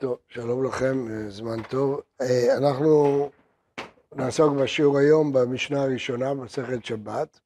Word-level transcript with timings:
טוב, 0.00 0.18
שלום 0.28 0.64
לכם, 0.64 1.08
אה, 1.10 1.30
זמן 1.30 1.62
טוב. 1.62 2.00
אה, 2.20 2.56
אנחנו 2.56 3.30
נעסוק 4.14 4.52
בשיעור 4.62 4.98
היום 4.98 5.32
במשנה 5.32 5.82
הראשונה, 5.82 6.34
מסכת 6.34 6.84
שבת, 6.84 7.40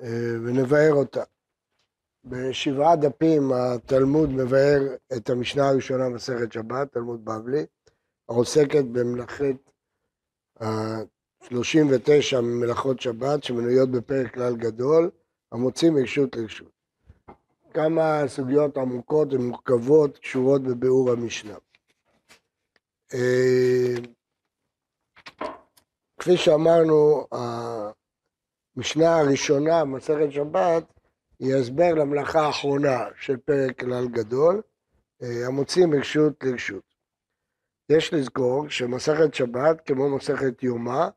אה, 0.00 0.34
ונבאר 0.44 0.92
אותה. 0.92 1.22
בשבעה 2.24 2.96
דפים 2.96 3.52
התלמוד 3.52 4.30
מבאר 4.30 4.80
את 5.16 5.30
המשנה 5.30 5.68
הראשונה 5.68 6.08
מסכת 6.08 6.52
שבת, 6.52 6.92
תלמוד 6.92 7.24
בבלי, 7.24 7.66
העוסקת 8.28 8.84
במלאכת 8.92 9.70
ה-39 10.60 12.40
ממלאכות 12.42 13.00
שבת 13.00 13.44
שמנויות 13.44 13.90
בפרק 13.90 14.34
כלל 14.34 14.56
גדול, 14.56 15.10
המוציא 15.52 15.90
מרשות 15.90 16.36
לרשות. 16.36 16.75
כמה 17.76 18.22
סוגיות 18.26 18.76
עמוקות 18.76 19.32
ומורכבות 19.32 20.18
קשורות 20.18 20.62
בביאור 20.62 21.10
המשנה. 21.10 21.54
אה, 23.14 23.94
כפי 26.20 26.36
שאמרנו, 26.36 27.26
המשנה 28.76 29.16
הראשונה, 29.16 29.84
מסכת 29.84 30.32
שבת, 30.32 30.84
היא 31.38 31.54
הסבר 31.54 31.94
למלאכה 31.94 32.40
האחרונה 32.40 32.98
של 33.20 33.36
פרק 33.36 33.80
כלל 33.80 34.08
גדול, 34.08 34.62
אה, 35.22 35.46
המוציא 35.46 35.86
מרשות 35.86 36.44
לרשות. 36.44 36.84
יש 37.88 38.14
לזכור 38.14 38.68
שמסכת 38.68 39.34
שבת, 39.34 39.80
כמו 39.86 40.16
מסכת 40.16 40.62
יומא, 40.62 41.08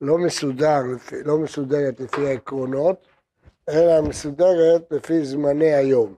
לא, 0.00 0.18
מסודר, 0.18 0.80
לא 1.24 1.38
מסודרת 1.38 2.00
לפי 2.00 2.26
העקרונות, 2.26 3.06
אלא 3.68 4.08
מסודרת 4.08 4.90
לפי 4.90 5.24
זמני 5.24 5.74
היום. 5.74 6.14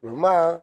כלומר, 0.00 0.56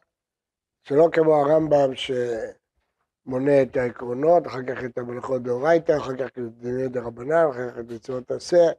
שלא 0.84 1.10
כמו 1.12 1.36
הרמב"ם 1.36 1.92
שמונה 1.96 3.62
את 3.62 3.78
העקרונות, 3.78 4.48
אחר 4.48 4.64
כך 4.68 4.84
את 4.86 4.98
המלאכות 4.98 5.44
דאורייתא, 5.44 5.98
אחר 5.98 6.18
כך 6.18 6.28
את 6.28 6.58
דיני 6.58 6.88
דרבנן, 6.88 7.46
אחר 7.50 7.72
כך 7.72 7.80
את 7.80 7.92
מצוות 7.92 8.32
עשה. 8.32 8.72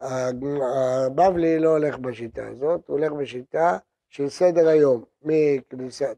הבבלי 0.00 1.58
לא 1.58 1.68
הולך 1.68 1.98
בשיטה 1.98 2.48
הזאת, 2.48 2.88
הוא 2.88 2.98
הולך 2.98 3.12
בשיטה 3.12 3.78
של 4.08 4.28
סדר 4.28 4.68
היום, 4.68 5.04
מכניסת... 5.22 6.16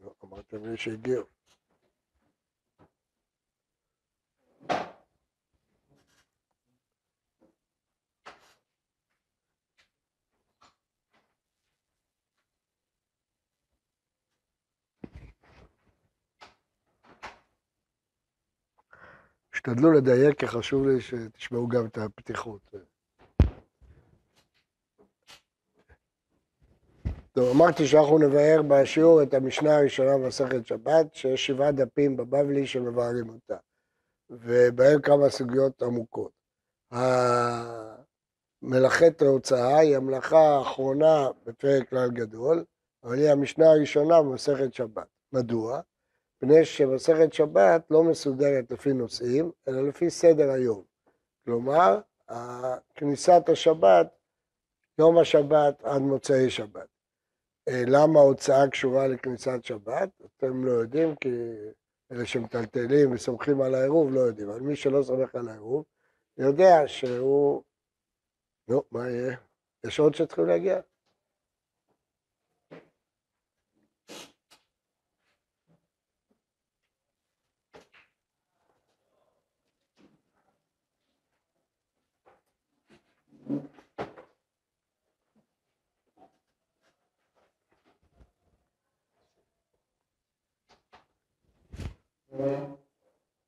לא, 0.00 0.10
אמרתם 0.24 0.64
לי 0.64 0.76
שהגיעו. 0.76 1.22
תשתדלו 19.62 19.92
לדייק, 19.92 20.38
כי 20.38 20.46
חשוב 20.46 20.86
לי 20.86 21.00
שתשמעו 21.00 21.68
גם 21.68 21.86
את 21.86 21.98
הפתיחות. 21.98 22.74
טוב, 27.32 27.56
אמרתי 27.56 27.86
שאנחנו 27.86 28.18
נבהר 28.18 28.62
בשיעור 28.68 29.22
את 29.22 29.34
המשנה 29.34 29.76
הראשונה 29.76 30.18
במסכת 30.18 30.66
שבת, 30.66 31.14
שיש 31.14 31.46
שבעה 31.46 31.72
דפים 31.72 32.16
בבבלי 32.16 32.66
שמבארים 32.66 33.28
אותה, 33.28 33.56
ובהם 34.30 35.00
כמה 35.00 35.30
סוגיות 35.30 35.82
עמוקות. 35.82 36.32
מלאכת 38.62 39.22
ההוצאה 39.22 39.78
היא 39.78 39.96
המלאכה 39.96 40.38
האחרונה 40.38 41.28
בפרק 41.44 41.90
כלל 41.90 42.10
גדול, 42.10 42.64
אבל 43.04 43.18
היא 43.18 43.30
המשנה 43.30 43.70
הראשונה 43.70 44.22
במסכת 44.22 44.74
שבת. 44.74 45.08
מדוע? 45.32 45.80
מפני 46.42 46.64
שמסכת 46.64 47.32
שבת 47.32 47.90
לא 47.90 48.04
מסודרת 48.04 48.70
לפי 48.70 48.92
נושאים, 48.92 49.50
אלא 49.68 49.88
לפי 49.88 50.10
סדר 50.10 50.50
היום. 50.50 50.82
כלומר, 51.44 52.00
כניסת 52.94 53.48
השבת, 53.48 54.06
יום 54.98 55.18
השבת 55.18 55.82
עד 55.82 56.02
מוצאי 56.02 56.50
שבת. 56.50 56.88
אה, 57.68 57.82
למה 57.86 58.20
ההוצאה 58.20 58.70
קשורה 58.70 59.06
לכניסת 59.06 59.64
שבת? 59.64 60.08
אתם 60.36 60.64
לא 60.64 60.70
יודעים, 60.70 61.16
כי 61.16 61.28
אלה 62.12 62.26
שמטלטלים 62.26 63.12
וסומכים 63.12 63.60
על 63.60 63.74
העירוב 63.74 64.14
לא 64.14 64.20
יודעים, 64.20 64.48
אבל 64.48 64.60
מי 64.60 64.76
שלא 64.76 65.02
סומך 65.02 65.34
על 65.34 65.48
העירוב, 65.48 65.84
יודע 66.36 66.82
שהוא... 66.86 67.62
נו, 68.68 68.82
מה 68.90 69.08
יהיה? 69.08 69.36
יש 69.86 69.98
עוד 69.98 70.14
שצריכים 70.14 70.46
להגיע? 70.46 70.80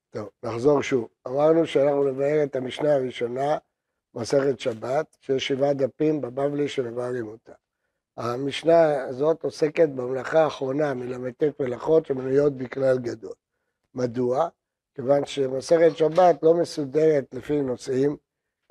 טוב, 0.09 0.29
נחזור 0.43 0.81
שוב. 0.81 1.07
אמרנו 1.27 1.65
שאנחנו 1.65 2.03
נבהר 2.03 2.43
את 2.43 2.55
המשנה 2.55 2.93
הראשונה, 2.93 3.57
מסכת 4.13 4.59
שבת, 4.59 5.17
שיש 5.19 5.47
שבעה 5.47 5.73
דפים 5.73 6.21
בבבלי 6.21 6.67
שמבארים 6.67 7.27
אותה. 7.27 7.53
המשנה 8.17 9.03
הזאת 9.03 9.43
עוסקת 9.43 9.89
במלאכה 9.89 10.43
האחרונה 10.43 10.93
מל"ט 10.93 11.43
מלאכות 11.59 12.05
שמנויות 12.05 12.53
בכלל 12.53 12.97
גדול. 12.97 13.33
מדוע? 13.95 14.47
כיוון 14.95 15.25
שמסכת 15.25 15.97
שבת 15.97 16.43
לא 16.43 16.53
מסודרת 16.53 17.33
לפי 17.33 17.61
נושאים, 17.61 18.17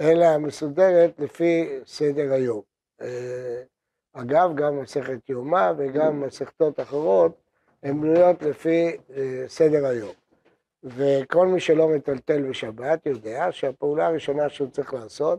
אלא 0.01 0.39
מסודרת 0.39 1.21
לפי 1.21 1.81
סדר 1.87 2.33
היום. 2.33 2.63
אה, 3.01 3.63
אגב, 4.13 4.51
גם 4.55 4.81
מסכת 4.81 5.29
יומא 5.29 5.73
וגם 5.79 6.21
מסכתות 6.21 6.81
אחרות 6.81 7.44
הן 7.85 8.01
בנויות 8.01 8.43
לפי 8.43 8.97
אה, 9.17 9.45
סדר 9.49 9.87
היום. 9.87 10.13
וכל 10.85 11.47
מי 11.47 11.61
שלא 11.61 11.89
מטלטל 11.89 12.43
בשבת 12.43 13.07
יודע 13.07 13.49
שהפעולה 13.51 14.07
הראשונה 14.07 14.49
שהוא 14.49 14.71
צריך 14.71 14.95
לעשות 14.95 15.39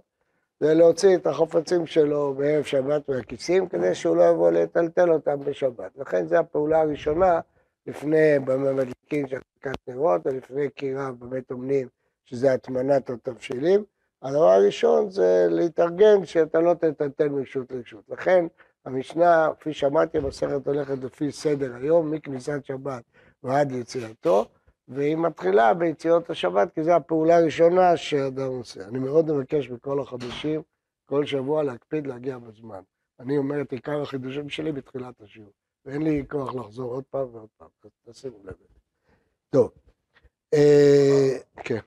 זה 0.59 0.73
להוציא 0.73 1.15
את 1.15 1.27
החופצים 1.27 1.85
שלו 1.85 2.33
בערב 2.33 2.63
שבת 2.63 3.09
מהכיסים 3.09 3.67
כדי 3.67 3.95
שהוא 3.95 4.17
לא 4.17 4.23
יבוא 4.23 4.51
לטלטל 4.51 5.11
אותם 5.11 5.39
בשבת. 5.39 5.91
לכן 5.97 6.27
זו 6.27 6.35
הפעולה 6.35 6.81
הראשונה 6.81 7.39
לפני 7.87 8.39
במדליקים 8.45 9.27
של 9.27 9.37
חלקת 9.63 9.77
נרות, 9.87 10.27
או 10.27 10.31
לפני 10.31 10.69
קירה 10.69 11.11
בבית 11.11 11.51
אומנים, 11.51 11.87
שזה 12.25 12.53
הטמנת 12.53 13.09
התבשילים. 13.09 13.83
הדבר 14.21 14.51
הראשון 14.51 15.09
זה 15.09 15.47
להתארגן 15.49 16.25
שאתה 16.25 16.59
לא 16.59 16.73
תטלטל 16.73 17.29
מרשות 17.29 17.71
לרשות. 17.71 18.03
לכן 18.09 18.45
המשנה, 18.85 19.47
כפי 19.59 19.73
שאמרתי, 19.73 20.17
המסכת 20.17 20.67
הולכת 20.67 20.97
לפי 21.03 21.31
סדר 21.31 21.75
היום, 21.75 22.11
מכניסת 22.11 22.65
שבת 22.65 23.03
ועד 23.43 23.71
יציאתו, 23.71 24.45
והיא 24.87 25.17
מתחילה 25.17 25.73
ביציאות 25.73 26.29
השבת, 26.29 26.73
כי 26.73 26.83
זו 26.83 26.91
הפעולה 26.91 27.37
הראשונה 27.37 27.97
שאדם 27.97 28.47
עושה. 28.47 28.87
אני 28.87 28.99
מאוד 28.99 29.31
מבקש 29.31 29.69
מכל 29.69 29.99
החדשים, 29.99 30.61
כל 31.05 31.25
שבוע 31.25 31.63
להקפיד 31.63 32.07
להגיע 32.07 32.37
בזמן. 32.37 32.81
אני 33.19 33.37
אומר 33.37 33.61
את 33.61 33.71
עיקר 33.71 34.01
החידושים 34.01 34.49
שלי 34.49 34.71
בתחילת 34.71 35.21
השיעור, 35.21 35.51
ואין 35.85 36.01
לי 36.01 36.23
כוח 36.29 36.55
לחזור 36.55 36.93
עוד 36.93 37.03
פעם 37.09 37.35
ועוד 37.35 37.49
פעם, 37.57 37.69
אז 37.83 37.91
תשימו 38.09 38.37
לב. 38.43 38.53
טוב, 39.49 39.71
אה, 40.53 41.37
כן. 41.63 41.79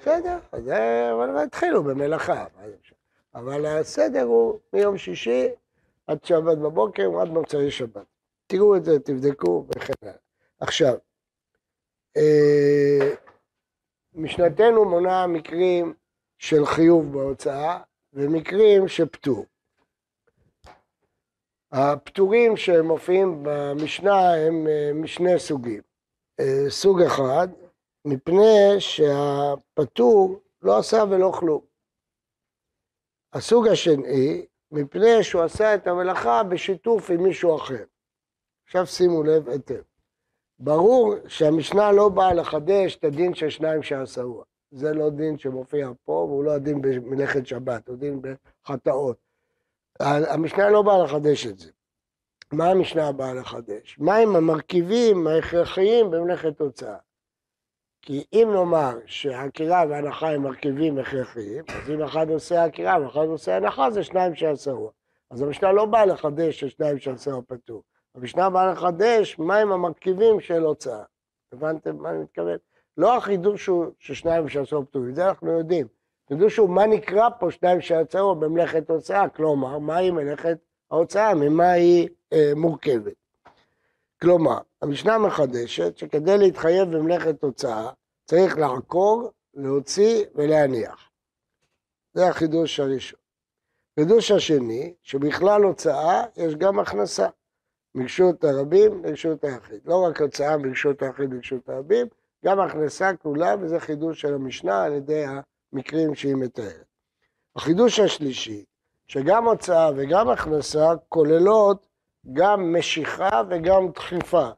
בסדר, 0.00 0.38
אבל 1.12 1.38
התחילו 1.44 1.84
במלאכה. 1.84 2.44
אבל 3.34 3.66
הסדר 3.66 4.22
הוא 4.22 4.58
מיום 4.72 4.98
שישי 4.98 5.48
עד 6.06 6.24
שבת 6.24 6.58
בבוקר 6.58 7.10
ועד 7.10 7.28
מוצאי 7.28 7.70
שבת. 7.70 8.06
תראו 8.46 8.76
את 8.76 8.84
זה, 8.84 8.98
תבדקו 8.98 9.66
וכן 9.68 9.92
הלאה. 10.02 10.14
עכשיו, 10.60 10.94
אה, 12.16 13.14
משנתנו 14.14 14.84
מונה 14.84 15.26
מקרים 15.26 15.94
של 16.38 16.66
חיוב 16.66 17.12
בהוצאה 17.12 17.80
ומקרים 18.12 18.88
של 18.88 19.06
פטור. 19.06 19.46
הפטורים 21.72 22.56
שמופיעים 22.56 23.42
במשנה 23.42 24.34
הם 24.34 24.66
אה, 24.66 24.90
משני 24.94 25.38
סוגים. 25.38 25.80
אה, 26.40 26.64
סוג 26.68 27.02
אחד, 27.02 27.48
מפני 28.04 28.76
שהפטור 28.78 30.40
לא 30.62 30.78
עשה 30.78 31.04
ולא 31.10 31.32
כלום. 31.40 31.60
הסוג 33.32 33.68
השני, 33.68 34.46
מפני 34.70 35.22
שהוא 35.22 35.42
עשה 35.42 35.74
את 35.74 35.86
המלאכה 35.86 36.42
בשיתוף 36.42 37.10
עם 37.10 37.22
מישהו 37.22 37.56
אחר. 37.56 37.84
עכשיו 38.64 38.86
שימו 38.86 39.22
לב 39.22 39.48
היטב. 39.48 39.82
ברור 40.58 41.14
שהמשנה 41.28 41.92
לא 41.92 42.08
באה 42.08 42.34
לחדש 42.34 42.96
את 42.96 43.04
הדין 43.04 43.34
של 43.34 43.50
שניים 43.50 43.82
שעשוה. 43.82 44.44
זה 44.70 44.94
לא 44.94 45.10
דין 45.10 45.38
שמופיע 45.38 45.88
פה, 46.04 46.12
והוא 46.12 46.44
לא 46.44 46.52
הדין 46.52 46.82
במלאכת 46.82 47.46
שבת, 47.46 47.88
הוא 47.88 47.96
דין 47.96 48.22
בחטאות. 48.22 49.16
המשנה 50.00 50.70
לא 50.70 50.82
באה 50.82 51.04
לחדש 51.04 51.46
את 51.46 51.58
זה. 51.58 51.70
מה 52.52 52.70
המשנה 52.70 53.12
באה 53.12 53.34
לחדש? 53.34 53.98
מהם 53.98 54.36
המרכיבים 54.36 55.26
ההכרחיים 55.26 56.10
במלאכת 56.10 56.60
הוצאה? 56.60 56.96
כי 58.02 58.24
אם 58.32 58.48
נאמר 58.52 58.98
שעקירה 59.06 59.84
והנחה 59.88 60.30
הם 60.30 60.42
מרכיבים 60.42 60.98
הכרחיים, 60.98 61.64
אז 61.68 61.90
אם 61.90 62.02
אחד 62.02 62.30
עושה 62.30 62.64
עקירה 62.64 62.96
ואחד 63.02 63.26
עושה 63.26 63.56
הנחה, 63.56 63.90
זה 63.90 64.04
שניים 64.04 64.34
שעשרו. 64.34 64.90
אז 65.30 65.42
המשנה 65.42 65.72
לא 65.72 65.84
באה 65.84 66.06
לחדש 66.06 66.60
ששניים 66.60 66.98
שעשרו 66.98 67.42
פטור. 67.46 67.82
המשנה 68.14 68.50
באה 68.50 68.72
לחדש 68.72 69.38
מהם 69.38 69.72
המרכיבים 69.72 70.40
של 70.40 70.62
הוצאה. 70.62 71.02
הבנתם 71.52 71.96
מה 71.96 72.10
אני 72.10 72.18
מתכוון? 72.18 72.56
לא 72.96 73.16
החידוש 73.16 73.66
הוא 73.66 73.86
ששניים 73.98 74.48
שעשרו 74.48 74.86
פטורים, 74.86 75.14
זה 75.14 75.28
אנחנו 75.28 75.52
יודעים. 75.52 75.86
החידוש 76.26 76.56
הוא 76.56 76.70
מה 76.70 76.86
נקרא 76.86 77.28
פה 77.38 77.50
שניים 77.50 77.80
שעשרו 77.80 78.34
במלאכת 78.34 78.90
הוצאה, 78.90 79.28
כלומר, 79.28 79.78
מהי 79.78 80.10
מלאכת 80.10 80.58
ההוצאה, 80.90 81.34
ממה 81.34 81.70
היא 81.70 82.08
אה, 82.32 82.52
מורכבת. 82.56 83.21
כלומר, 84.22 84.58
המשנה 84.82 85.18
מחדשת 85.18 85.96
שכדי 85.96 86.38
להתחייב 86.38 86.96
במלאכת 86.96 87.42
הוצאה 87.42 87.90
צריך 88.24 88.58
לעקור, 88.58 89.30
להוציא 89.54 90.24
ולהניח. 90.34 91.10
זה 92.14 92.28
החידוש 92.28 92.80
הראשון. 92.80 93.18
החידוש 93.92 94.30
השני, 94.30 94.94
שבכלל 95.02 95.62
הוצאה 95.62 96.24
יש 96.36 96.54
גם 96.54 96.78
הכנסה. 96.78 97.26
מרשות 97.94 98.44
הרבים 98.44 99.04
לרשות 99.04 99.44
היחיד. 99.44 99.80
לא 99.84 100.04
רק 100.04 100.20
הוצאה 100.20 100.56
מרשות 100.56 101.02
היחיד 101.02 101.32
לרשות 101.32 101.68
הרבים, 101.68 102.06
גם 102.44 102.60
הכנסה 102.60 103.10
כולה, 103.22 103.54
וזה 103.60 103.80
חידוש 103.80 104.20
של 104.20 104.34
המשנה 104.34 104.84
על 104.84 104.92
ידי 104.92 105.24
המקרים 105.72 106.14
שהיא 106.14 106.34
מתארת. 106.34 106.84
החידוש 107.56 108.00
השלישי, 108.00 108.64
שגם 109.06 109.48
הוצאה 109.48 109.90
וגם 109.96 110.28
הכנסה 110.28 110.92
כוללות 111.08 111.91
גם 112.32 112.72
משיכה 112.72 113.42
וגם 113.50 113.88
דחיפה. 113.88 114.48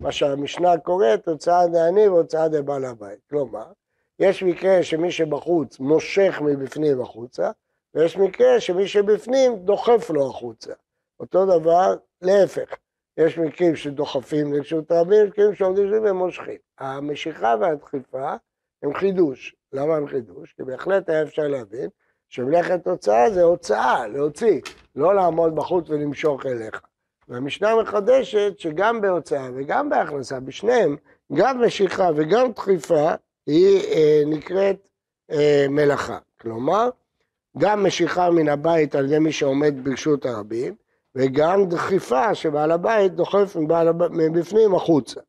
מה 0.00 0.12
שהמשנה 0.12 0.78
קוראת 0.78 1.28
הוצאה 1.28 1.66
דעני 1.66 2.08
והוצאה 2.08 2.48
דבעל 2.48 2.84
הבית. 2.84 3.18
כלומר, 3.30 3.72
יש 4.18 4.42
מקרה 4.42 4.82
שמי 4.82 5.12
שבחוץ 5.12 5.80
מושך 5.80 6.40
מבפנים 6.44 7.00
החוצה, 7.00 7.50
ויש 7.94 8.16
מקרה 8.16 8.60
שמי 8.60 8.88
שבפנים 8.88 9.56
דוחף 9.56 10.10
לו 10.10 10.30
החוצה. 10.30 10.72
אותו 11.20 11.46
דבר, 11.46 11.94
להפך. 12.22 12.76
יש 13.16 13.38
מקרים 13.38 13.76
שדוחפים 13.76 14.52
לרשות 14.52 14.90
הרבים, 14.90 15.24
יש 15.24 15.30
מקרים 15.30 15.54
שעומדים 15.54 15.88
שם 15.90 16.04
ומושכים. 16.04 16.58
המשיכה 16.78 17.54
והדחיפה 17.60 18.34
הם 18.82 18.94
חידוש. 18.94 19.54
למה 19.72 19.96
הם 19.96 20.06
חידוש? 20.06 20.52
כי 20.52 20.62
בהחלט 20.62 21.08
היה 21.08 21.22
אפשר 21.22 21.42
להבין 21.42 21.88
שמלאכת 22.28 22.86
הוצאה 22.86 23.30
זה 23.30 23.42
הוצאה, 23.42 24.08
להוציא, 24.08 24.60
לא 24.96 25.14
לעמוד 25.14 25.54
בחוץ 25.54 25.90
ולמשוך 25.90 26.46
אליך. 26.46 26.80
והמשנה 27.28 27.76
מחדשת 27.82 28.54
שגם 28.58 29.00
בהוצאה 29.00 29.48
וגם 29.54 29.88
בהכנסה, 29.88 30.40
בשניהם, 30.40 30.96
גם 31.32 31.64
משיכה 31.64 32.10
וגם 32.16 32.52
דחיפה, 32.52 33.10
היא 33.46 33.80
אה, 33.80 34.22
נקראת 34.26 34.76
אה, 35.30 35.66
מלאכה. 35.68 36.18
כלומר, 36.40 36.88
גם 37.58 37.86
משיכה 37.86 38.30
מן 38.30 38.48
הבית 38.48 38.94
על 38.94 39.04
ידי 39.04 39.18
מי 39.18 39.32
שעומד 39.32 39.74
ברשות 39.84 40.26
הרבים, 40.26 40.74
וגם 41.14 41.64
דחיפה 41.68 42.34
שבעל 42.34 42.70
הבית 42.70 43.14
דוחף 43.14 43.56
מבעל. 43.56 43.88
מבפנים 44.10 44.74
החוצה. 44.74 45.20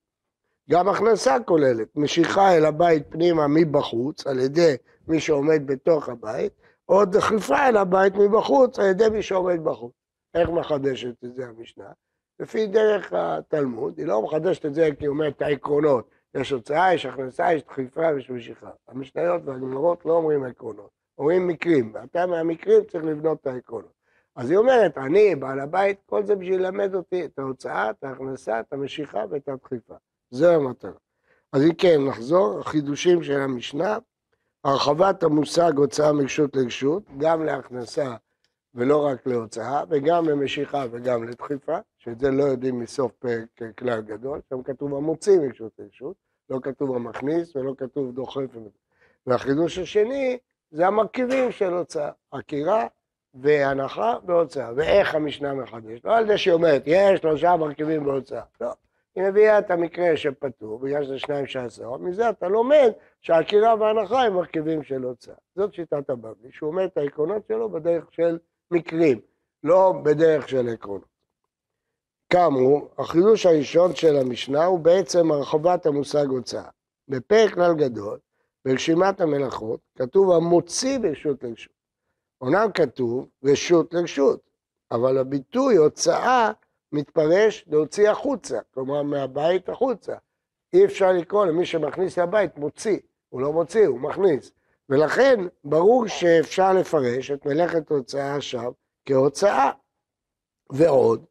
גם 0.69 0.89
הכנסה 0.89 1.37
כוללת 1.45 1.87
משיכה 1.95 2.57
אל 2.57 2.65
הבית 2.65 3.03
פנימה 3.09 3.47
מבחוץ 3.47 4.27
על 4.27 4.39
ידי 4.39 4.75
מי 5.07 5.19
שעומד 5.19 5.67
בתוך 5.67 6.09
הבית, 6.09 6.51
או 6.89 7.05
דחיפה 7.05 7.67
אל 7.67 7.77
הבית 7.77 8.15
מבחוץ 8.15 8.79
על 8.79 8.85
ידי 8.85 9.09
מי 9.09 9.21
שעומד 9.21 9.63
בחוץ. 9.63 10.04
איך 10.35 10.49
מחדשת 10.49 11.23
את 11.23 11.35
זה 11.35 11.47
המשנה? 11.47 11.91
לפי 12.39 12.67
דרך 12.67 13.13
התלמוד, 13.13 13.97
היא 13.97 14.07
לא 14.07 14.21
מחדשת 14.21 14.65
את 14.65 14.73
זה 14.73 14.89
כי 14.99 15.05
היא 15.05 15.09
אומרת 15.09 15.35
את 15.37 15.41
העקרונות. 15.41 16.09
יש 16.35 16.51
הוצאה, 16.51 16.93
יש 16.93 17.05
הכנסה, 17.05 17.53
יש 17.53 17.63
דחיפה 17.63 18.13
ויש 18.15 18.29
משיכה. 18.29 18.69
המשניות 18.87 19.41
והגמרות 19.45 20.05
לא 20.05 20.13
אומרים 20.13 20.43
עקרונות, 20.43 20.89
אומרים 21.17 21.47
מקרים, 21.47 21.91
ואתה 21.93 22.25
מהמקרים 22.25 22.83
צריך 22.83 23.05
לבנות 23.05 23.41
את 23.41 23.47
העקרונות. 23.47 23.95
אז 24.35 24.49
היא 24.49 24.57
אומרת, 24.57 24.97
אני, 24.97 25.35
בעל 25.35 25.59
הבית, 25.59 26.01
כל 26.05 26.25
זה 26.25 26.35
בשביל 26.35 26.61
ללמד 26.61 26.95
אותי 26.95 27.25
את 27.25 27.39
ההוצאה, 27.39 27.89
את 27.89 28.03
ההכנסה, 28.03 28.59
את 28.59 28.73
המשיכה 28.73 29.23
ואת 29.29 29.49
הדחיפה. 29.49 29.95
זו 30.31 30.51
המטרה. 30.51 30.91
אז 31.53 31.63
אם 31.63 31.73
כן, 31.73 32.01
נחזור, 32.07 32.59
החידושים 32.59 33.23
של 33.23 33.39
המשנה, 33.39 33.97
הרחבת 34.63 35.23
המושג 35.23 35.77
הוצאה 35.77 36.13
מרשות 36.13 36.55
לרשות, 36.55 37.03
גם 37.17 37.45
להכנסה 37.45 38.15
ולא 38.75 39.05
רק 39.05 39.27
להוצאה, 39.27 39.83
וגם 39.89 40.29
למשיכה 40.29 40.85
וגם 40.91 41.23
לדחיפה, 41.23 41.77
שאת 41.97 42.19
זה 42.19 42.31
לא 42.31 42.43
יודעים 42.43 42.79
מסוף 42.79 43.11
פרק 43.11 43.77
כלל 43.77 44.01
גדול, 44.01 44.41
שם 44.49 44.63
כתוב 44.63 44.95
המוציא 44.95 45.39
מרשות 45.39 45.71
לרשות, 45.79 46.15
לא 46.49 46.59
כתוב 46.63 46.95
המכניס 46.95 47.55
ולא 47.55 47.73
כתוב 47.77 48.11
דוחף. 48.11 48.49
והחידוש 49.27 49.77
השני 49.77 50.37
זה 50.71 50.87
המרכיבים 50.87 51.51
של 51.51 51.73
הוצאה, 51.73 52.11
עקירה 52.31 52.87
והנחה 53.33 54.19
בהוצאה. 54.23 54.71
ואיך 54.75 55.15
המשנה 55.15 55.53
מחדש? 55.53 55.99
לא 56.05 56.17
על 56.17 56.27
זה 56.27 56.37
שהיא 56.37 56.53
אומרת, 56.53 56.83
יש 56.85 57.19
שלושה 57.19 57.55
מרכיבים 57.55 58.03
בהוצאה. 58.03 58.43
לא. 58.61 58.71
היא 59.15 59.23
מביאה 59.23 59.59
את 59.59 59.71
המקרה 59.71 60.17
שפטור, 60.17 60.79
בגלל 60.79 61.03
שזה 61.03 61.19
שניים 61.19 61.47
שעשרה, 61.47 61.97
מזה 61.97 62.29
אתה 62.29 62.47
לומד 62.47 62.91
שהעקירה 63.21 63.75
וההנחה 63.79 64.21
הם 64.21 64.33
מרכיבים 64.33 64.83
של 64.83 65.03
הוצאה. 65.03 65.35
זאת 65.55 65.73
שיטת 65.73 66.09
הבבלי, 66.09 66.51
שהוא 66.51 66.69
אומר 66.69 66.85
את 66.85 66.97
העקרונות 66.97 67.47
שלו 67.47 67.69
בדרך 67.69 68.13
של 68.13 68.37
מקרים, 68.71 69.19
לא 69.63 69.93
בדרך 70.03 70.49
של 70.49 70.69
עקרונות. 70.69 71.15
כאמור, 72.29 72.89
החידוש 72.97 73.45
הראשון 73.45 73.95
של 73.95 74.15
המשנה 74.15 74.65
הוא 74.65 74.79
בעצם 74.79 75.31
הרחבת 75.31 75.85
המושג 75.85 76.25
הוצאה. 76.27 76.69
בפרק 77.07 77.53
כלל 77.53 77.73
גדול, 77.73 78.19
ברשימת 78.65 79.21
המלאכות, 79.21 79.79
כתוב 79.97 80.31
המוציא 80.31 80.97
ברשות 80.99 81.43
לרשות. 81.43 81.73
אומנם 82.41 82.71
כתוב 82.73 83.27
רשות 83.43 83.93
לרשות, 83.93 84.39
אבל 84.91 85.17
הביטוי 85.17 85.75
הוצאה 85.75 86.51
מתפרש 86.91 87.65
להוציא 87.67 88.09
החוצה, 88.09 88.59
כלומר 88.73 89.03
מהבית 89.03 89.69
החוצה. 89.69 90.15
אי 90.73 90.85
אפשר 90.85 91.11
לקרוא 91.11 91.45
למי 91.45 91.65
שמכניס 91.65 92.19
לבית 92.19 92.57
מוציא, 92.57 92.97
הוא 93.29 93.41
לא 93.41 93.53
מוציא, 93.53 93.87
הוא 93.87 93.99
מכניס. 93.99 94.51
ולכן 94.89 95.39
ברור 95.63 96.07
שאפשר 96.07 96.73
לפרש 96.73 97.31
את 97.31 97.45
מלאכת 97.45 97.89
הוצאה 97.89 98.35
עכשיו 98.35 98.71
כהוצאה. 99.05 99.71
ועוד, 100.71 101.25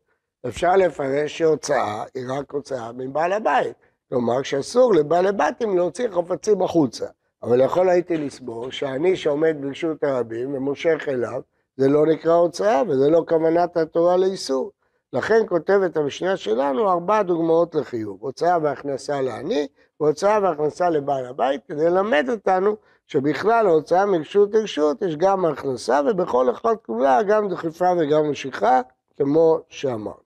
אפשר 0.46 0.76
לפרש 0.76 1.38
שהוצאה 1.38 2.04
היא 2.14 2.24
רק 2.38 2.52
הוצאה 2.52 2.92
מבעל 2.92 3.32
הבית. 3.32 3.76
כלומר 4.08 4.42
שאסור 4.42 4.94
לבעל 4.94 5.26
הבתים 5.26 5.76
להוציא 5.76 6.08
חפצים 6.08 6.62
החוצה. 6.62 7.06
אבל 7.42 7.60
יכול 7.60 7.88
הייתי 7.88 8.16
לסבור 8.16 8.70
שאני 8.70 9.16
שעומד 9.16 9.56
ברשות 9.60 10.04
הרבים 10.04 10.54
ומושך 10.54 11.04
אליו, 11.08 11.40
זה 11.76 11.88
לא 11.88 12.06
נקרא 12.06 12.32
הוצאה 12.32 12.82
וזה 12.88 13.10
לא 13.10 13.24
כוונת 13.28 13.76
התורה 13.76 14.16
לאיסור. 14.16 14.72
לכן 15.12 15.42
כותבת 15.48 15.96
המשנה 15.96 16.36
שלנו 16.36 16.90
ארבע 16.90 17.22
דוגמאות 17.22 17.74
לחיוב, 17.74 18.18
הוצאה 18.20 18.58
והכנסה 18.62 19.20
לעני, 19.20 19.66
והוצאה 20.00 20.38
והכנסה 20.42 20.90
לבעל 20.90 21.26
הבית, 21.26 21.60
כדי 21.68 21.84
ללמד 21.84 22.26
אותנו 22.30 22.76
שבכלל 23.06 23.66
ההוצאה 23.66 24.06
מרשות 24.06 24.54
לרשות 24.54 25.02
יש 25.02 25.16
גם 25.16 25.44
הכנסה, 25.44 26.00
ובכל 26.06 26.50
אחד 26.50 26.74
כולה 26.86 27.22
גם 27.22 27.48
דחיפה 27.48 27.92
וגם 27.98 28.30
משיכה, 28.30 28.80
כמו 29.16 29.58
שאמרנו. 29.68 30.24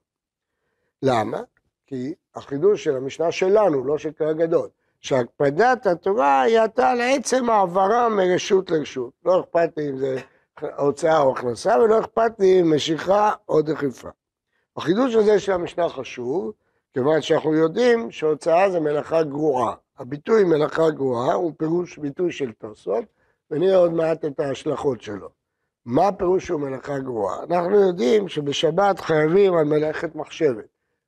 למה? 1.03 1.41
כי 1.87 2.13
החידוש 2.35 2.83
של 2.83 2.95
המשנה 2.95 3.31
שלנו, 3.31 3.83
לא 3.83 3.97
של 3.97 4.11
כלל 4.11 4.33
גדול, 4.33 4.69
שהקפדת 5.01 5.87
התורה 5.87 6.41
היא 6.41 6.59
הייתה 6.59 6.89
על 6.89 7.01
עצם 7.01 7.49
העברה 7.49 8.09
מרשות 8.09 8.71
לרשות. 8.71 9.13
לא 9.25 9.39
אכפת 9.39 9.69
לי 9.77 9.89
אם 9.89 9.97
זה 9.97 10.19
הוצאה 10.77 11.19
או 11.19 11.31
הכנסה, 11.31 11.79
ולא 11.79 11.99
אכפת 11.99 12.39
לי 12.39 12.61
אם 12.61 12.75
משיכה 12.75 13.33
או 13.49 13.61
דחיפה. 13.61 14.09
החידוש 14.77 15.15
הזה 15.15 15.39
של 15.39 15.51
המשנה 15.51 15.89
חשוב, 15.89 16.51
כיוון 16.93 17.21
שאנחנו 17.21 17.53
יודעים 17.53 18.11
שהוצאה 18.11 18.69
זה 18.71 18.79
מלאכה 18.79 19.23
גרועה. 19.23 19.73
הביטוי 19.99 20.43
מלאכה 20.43 20.89
גרועה 20.89 21.33
הוא 21.33 21.53
פירוש 21.57 21.97
ביטוי 21.97 22.31
של 22.31 22.51
תוספות, 22.51 23.05
ונראה 23.51 23.77
עוד 23.77 23.93
מעט 23.93 24.25
את 24.25 24.39
ההשלכות 24.39 25.01
שלו. 25.01 25.29
מה 25.85 26.07
הפירוש 26.07 26.47
של 26.47 26.53
מלאכה 26.53 26.99
גרועה? 26.99 27.43
אנחנו 27.43 27.79
יודעים 27.79 28.27
שבשבת 28.27 28.99
חייבים 28.99 29.53
על 29.53 29.65
מלאכת 29.65 30.15
מחשבת. 30.15 30.65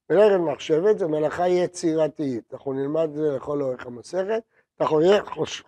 מלאכת 0.10 0.40
מחשבת 0.40 1.00
זה 1.00 1.08
מלאכה 1.08 1.48
יצירתית, 1.48 2.54
אנחנו 2.54 2.74
נלמד 2.74 3.04
את 3.04 3.16
זה 3.16 3.32
לכל 3.36 3.62
אורך 3.62 3.86
המסכת, 3.86 4.42
אתה 4.76 4.86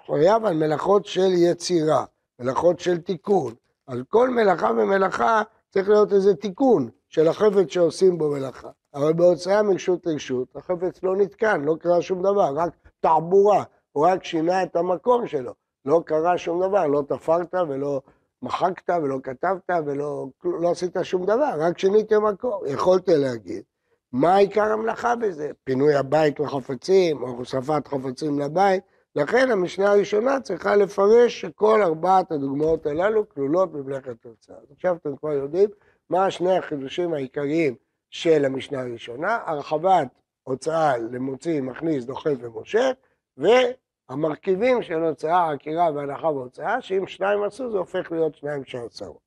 חייב 0.05 0.45
על 0.45 0.53
מלאכות 0.53 1.05
של 1.05 1.29
יצירה, 1.33 2.05
מלאכות 2.39 2.79
של 2.79 2.97
תיקון. 2.97 3.53
על 3.87 4.03
כל 4.09 4.29
מלאכה 4.29 4.71
ומלאכה 4.71 5.41
צריך 5.69 5.89
להיות 5.89 6.13
איזה 6.13 6.35
תיקון 6.35 6.89
של 7.09 7.27
החפץ 7.27 7.69
שעושים 7.69 8.17
בו 8.17 8.29
מלאכה. 8.29 8.69
אבל 8.93 9.13
בהוצאה 9.13 9.63
מרשות 9.63 10.05
לרשות, 10.05 10.55
החפץ 10.55 11.03
לא 11.03 11.15
נתקן, 11.15 11.61
לא 11.61 11.75
קרה 11.79 12.01
שום 12.01 12.19
דבר, 12.19 12.53
רק 12.55 12.73
תעבורה, 12.99 13.63
הוא 13.91 14.07
רק 14.07 14.23
שינה 14.23 14.63
את 14.63 14.75
המקום 14.75 15.27
שלו. 15.27 15.53
לא 15.85 16.01
קרה 16.05 16.37
שום 16.37 16.63
דבר, 16.63 16.87
לא 16.87 17.03
תפרת 17.07 17.55
ולא 17.69 18.01
מחקת 18.41 18.93
ולא 19.03 19.19
כתבת 19.23 19.69
ולא 19.85 20.27
לא 20.43 20.71
עשית 20.71 20.97
שום 21.03 21.25
דבר, 21.25 21.53
רק 21.57 21.79
שינית 21.79 22.13
מקור. 22.13 22.63
יכולת 22.67 23.09
להגיד, 23.09 23.63
מה 24.11 24.35
עיקר 24.35 24.71
המלאכה 24.71 25.15
בזה? 25.15 25.51
פינוי 25.63 25.95
הבית 25.95 26.39
לחפצים, 26.39 27.23
או 27.23 27.27
הוספת 27.27 27.87
חפצים 27.87 28.39
לבית? 28.39 28.83
לכן 29.15 29.51
המשנה 29.51 29.91
הראשונה 29.91 30.39
צריכה 30.41 30.75
לפרש 30.75 31.41
שכל 31.41 31.81
ארבעת 31.81 32.31
הדוגמאות 32.31 32.85
הללו 32.85 33.29
כלולות 33.29 33.71
במלאכת 33.71 34.25
הוצאה. 34.25 34.55
עכשיו 34.71 34.95
אתם 34.95 35.15
כבר 35.15 35.31
יודעים 35.33 35.69
מה 36.09 36.31
שני 36.31 36.57
החידושים 36.57 37.13
העיקריים 37.13 37.75
של 38.13 38.45
המשנה 38.45 38.81
הראשונה, 38.81 39.39
הרחבת 39.45 40.07
הוצאה 40.43 40.97
למוציא, 40.97 41.61
מכניס, 41.61 42.05
דוחף 42.05 42.33
ומושך, 42.39 42.91
והמרכיבים 43.37 44.83
של 44.83 45.03
הוצאה, 45.03 45.51
עקירה 45.51 45.91
והנחה 45.91 46.27
והוצאה, 46.27 46.81
שאם 46.81 47.07
שניים 47.07 47.43
עשו 47.43 47.71
זה 47.71 47.77
הופך 47.77 48.11
להיות 48.11 48.35
שניים 48.35 48.65
שעשו. 48.65 49.19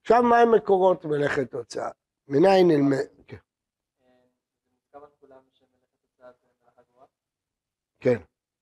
עכשיו 0.00 0.22
מהם 0.22 0.54
מקורות 0.54 1.04
מלאכת 1.04 1.54
הוצאה? 1.54 1.90
מניין 2.28 2.68
נלמד... 2.68 2.96
כן. 3.26 3.36
כן, 8.00 8.18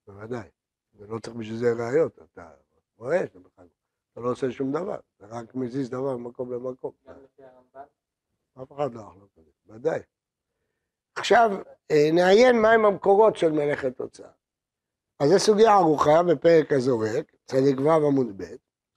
בוודאי. 0.07 0.49
ולא 0.95 1.19
צריך 1.19 1.37
בשביל 1.37 1.57
זה 1.57 1.67
ראיות, 1.79 2.19
אתה 2.19 2.51
רואה 2.97 3.19
שאתה 3.27 3.39
בכלל, 3.39 3.67
אתה 4.13 4.21
לא 4.21 4.31
עושה 4.31 4.51
שום 4.51 4.73
דבר, 4.73 4.99
אתה 5.17 5.27
רק 5.27 5.55
מזיז 5.55 5.91
דבר 5.91 6.17
ממקום 6.17 6.53
למקום. 6.53 6.93
גם 7.07 7.15
לפי 7.25 7.43
הרמב"ן? 7.45 7.98
אף 8.63 8.73
אחד 8.73 8.95
לא 8.95 9.01
יחלוק 9.01 9.31
על 9.37 9.75
ודאי. 9.75 10.01
עכשיו, 11.17 11.51
אה, 11.91 12.11
נעיין 12.13 12.63
מהם 12.63 12.85
המקורות 12.85 13.37
של 13.37 13.53
מלאכת 13.53 14.01
הוצאה. 14.01 14.31
אז 15.21 15.31
זו 15.31 15.39
סוגיה 15.39 15.75
ארוכה 15.75 16.23
בפרק 16.23 16.73
הזורק, 16.73 17.33
צדיק 17.47 17.81
ו' 17.81 17.91
עמוד 17.91 18.43
ב', 18.43 18.45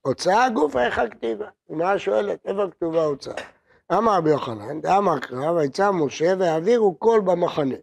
הוצאה 0.00 0.50
גוף 0.50 0.76
איך 0.76 0.98
הכתיבה. 0.98 1.48
אמרה 1.72 1.98
שואלת, 1.98 2.46
איפה 2.46 2.62
כתובה 2.70 3.04
הוצאה? 3.04 3.34
אמר 3.92 4.16
רבי 4.16 4.30
יוחנן, 4.30 4.80
דאמר 4.80 5.18
קרא, 5.18 5.50
ויצא 5.50 5.90
משה 5.90 6.34
והעבירו 6.38 6.94
קול 6.94 7.20
במחנה. 7.20 7.76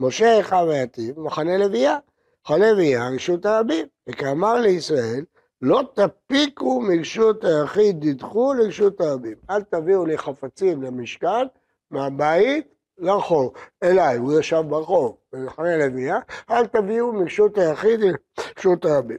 משה 0.00 0.38
איכה 0.38 0.56
ויתיב, 0.56 1.20
מחנה 1.20 1.56
לוויה. 1.56 1.98
מחנה 2.44 2.70
לוויה, 2.70 3.08
רשות 3.14 3.46
הרבים. 3.46 3.86
וכאמר 4.08 4.54
לישראל, 4.54 5.24
לא 5.64 5.82
תפיקו 5.94 6.80
מרשות 6.80 7.44
היחיד, 7.44 8.00
דידחו 8.00 8.54
לרשות 8.54 9.00
הרבים. 9.00 9.36
אל 9.50 9.62
תביאו 9.62 10.06
לי 10.06 10.18
חפצים 10.18 10.82
למשכן, 10.82 11.46
מהבית 11.90 12.66
לרחוב, 12.98 13.52
אליי, 13.82 14.16
הוא 14.16 14.40
ישב 14.40 14.62
ברחוב, 14.68 15.16
במחנה 15.32 15.76
לוויה, 15.76 16.18
אל 16.50 16.66
תביאו 16.66 17.12
מרשות 17.12 17.58
היחיד 17.58 18.00
לרשות 18.00 18.84
הרבים. 18.84 19.16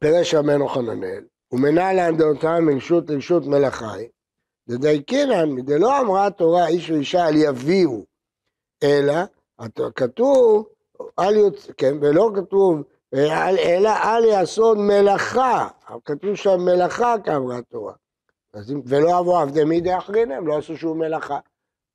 פירש 0.00 0.34
רבנו 0.34 0.68
חננאל, 0.68 1.24
ומנה 1.52 1.92
לאנדרתם 1.92 2.64
מרשות 2.64 3.10
לרשות 3.10 3.46
מלאכי, 3.46 4.08
דדייקינן, 4.68 5.60
דלא 5.60 6.00
אמרה 6.00 6.26
התורה 6.26 6.66
איש 6.66 6.90
ואישה 6.90 7.28
אל 7.28 7.36
יביאו, 7.36 8.04
אלא 8.82 9.14
כתוב, 9.94 10.66
אל 11.18 11.36
יוצ... 11.36 11.70
כן, 11.76 11.96
ולא 12.00 12.30
כתוב 12.36 12.82
אלא 13.14 13.88
אל 13.88 14.24
יעשו 14.24 14.74
מלאכה, 14.74 15.68
כתוב 16.04 16.34
שם 16.34 16.60
מלאכה 16.60 17.14
כאמרה 17.24 17.58
התורה. 17.58 17.92
ולא 18.86 19.18
אבו 19.18 19.38
עבדי 19.38 19.64
מידי 19.64 19.98
אחרינם, 19.98 20.46
לא 20.46 20.58
עשו 20.58 20.76
שום 20.76 20.98
מלאכה. 20.98 21.38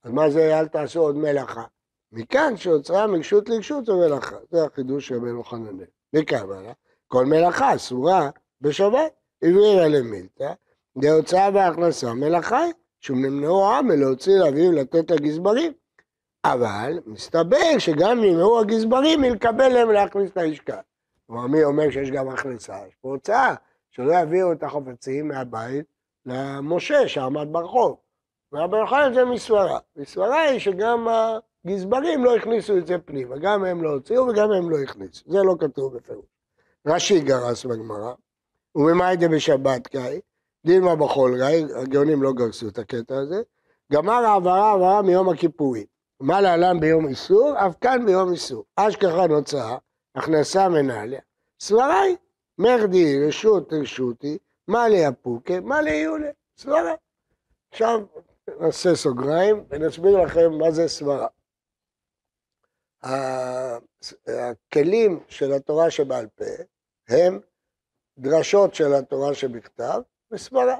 אז 0.04 0.12
מה 0.12 0.30
זה 0.30 0.60
אל 0.60 0.68
תעשו 0.68 1.00
עוד 1.00 1.16
מלאכה? 1.16 1.64
מכאן 2.12 2.58
שהוצאה 2.58 3.08
מרשות 3.08 3.50
לרשות 3.50 3.86
זה 3.86 3.94
מלאכה, 3.94 4.36
זה 4.52 4.66
החידוש 4.66 5.08
של 5.08 5.16
רבנו 5.16 5.44
חננאל. 5.44 5.86
מכאן 6.14 6.52
הלאה, 6.52 6.74
כל 7.08 7.26
מלאכה 7.26 7.76
אסורה 7.76 8.30
בשבת, 8.62 9.12
הברירה 9.42 9.88
למילתא, 9.88 10.54
דהוצאה 10.98 11.50
והכנסה 11.54 12.14
מלאכה, 12.14 12.64
שום 13.02 13.26
נמנעו 13.26 13.66
העם 13.66 13.88
מלהוציא 13.88 14.34
לאביו 14.34 14.72
לתת 14.72 15.12
לגזברים. 15.12 15.74
אבל 16.46 17.00
מסתבר 17.06 17.78
שגם 17.78 18.22
נמנעו 18.22 18.60
הגזברים 18.60 19.22
מלקבל 19.22 19.68
להם 19.68 19.92
להכניס 19.92 20.32
את 20.32 20.38
המשכן. 20.38 20.76
כלומר, 21.28 21.48
מי 21.48 21.64
אומר 21.64 21.92
שיש 21.92 22.12
גם 22.12 22.30
הכנסה? 22.30 22.78
יש 22.88 22.96
פה 23.02 23.10
הוצאה, 23.10 23.56
שלא 23.92 24.14
יביאו 24.14 24.52
את 24.52 24.64
החפצים 24.64 25.28
מהבית 25.28 25.86
למשה 26.26 27.08
שעמד 27.08 27.48
ברחוב. 27.52 27.98
ורבי 28.54 28.78
יוחנן 28.78 29.14
זה 29.14 29.26
מסברה. 29.26 29.80
מסברה 29.96 30.42
היא 30.42 30.60
שגם 30.60 31.08
הגזברים 31.66 32.26
לא 32.26 32.36
הכניסו 32.36 32.78
את 32.78 32.88
זה 32.88 32.98
פנימה, 32.98 33.38
גם 33.38 33.66
הם 33.66 33.84
לא 33.84 33.90
הוציאו 33.90 34.28
וגם 34.28 34.52
הם 34.52 34.70
לא 34.70 34.78
הכניסו. 34.78 35.24
זה 35.28 35.44
לא 35.44 35.56
כתוב 35.60 35.98
בפירוש. 35.98 36.26
רש"י 36.88 37.20
גרס 37.20 37.66
בגמרא, 37.66 38.14
וממאי 38.76 39.18
בשבת 39.18 39.88
קאי, 39.88 40.20
דילמה 40.66 40.96
בכל 40.96 41.32
גיא, 41.38 41.76
הגאונים 41.82 42.24
לא 42.24 42.34
גרסו 42.34 42.68
את 42.68 42.78
הקטע 42.78 43.16
הזה, 43.18 43.42
גמר 43.94 44.26
העברה 44.26 44.72
העברה 44.72 45.02
מיום 45.02 45.30
הכיפורים. 45.30 45.86
מה 46.20 46.42
להלן 46.42 46.80
ביום 46.80 47.08
איסור, 47.08 47.54
אף 47.58 47.76
כאן 47.82 48.06
ביום 48.06 48.32
איסור. 48.32 48.64
אשכחה 48.76 49.28
נוצאה, 49.28 49.78
הכנסה 50.16 50.70
מנהליה. 50.70 51.22
סברי, 51.60 52.16
מרדי 52.58 53.28
רשות 53.28 53.74
רשותי, 53.74 54.38
מה 54.68 54.88
ליפוקה, 54.88 55.60
מה 55.60 55.82
ליולה, 55.82 56.32
סברה. 56.58 56.94
עכשיו 57.72 58.00
נעשה 58.60 58.96
סוגריים 58.96 59.66
ונסביר 59.70 60.22
לכם 60.24 60.52
מה 60.60 60.72
זה 60.72 60.88
סברה. 60.88 61.28
הכלים 64.28 65.24
של 65.28 65.54
התורה 65.54 65.92
שבעל 65.92 66.28
פה 66.28 66.46
הם 67.10 67.40
דרשות 68.18 68.76
של 68.76 68.94
התורה 68.94 69.34
שבכתב 69.34 70.02
וסברה. 70.32 70.80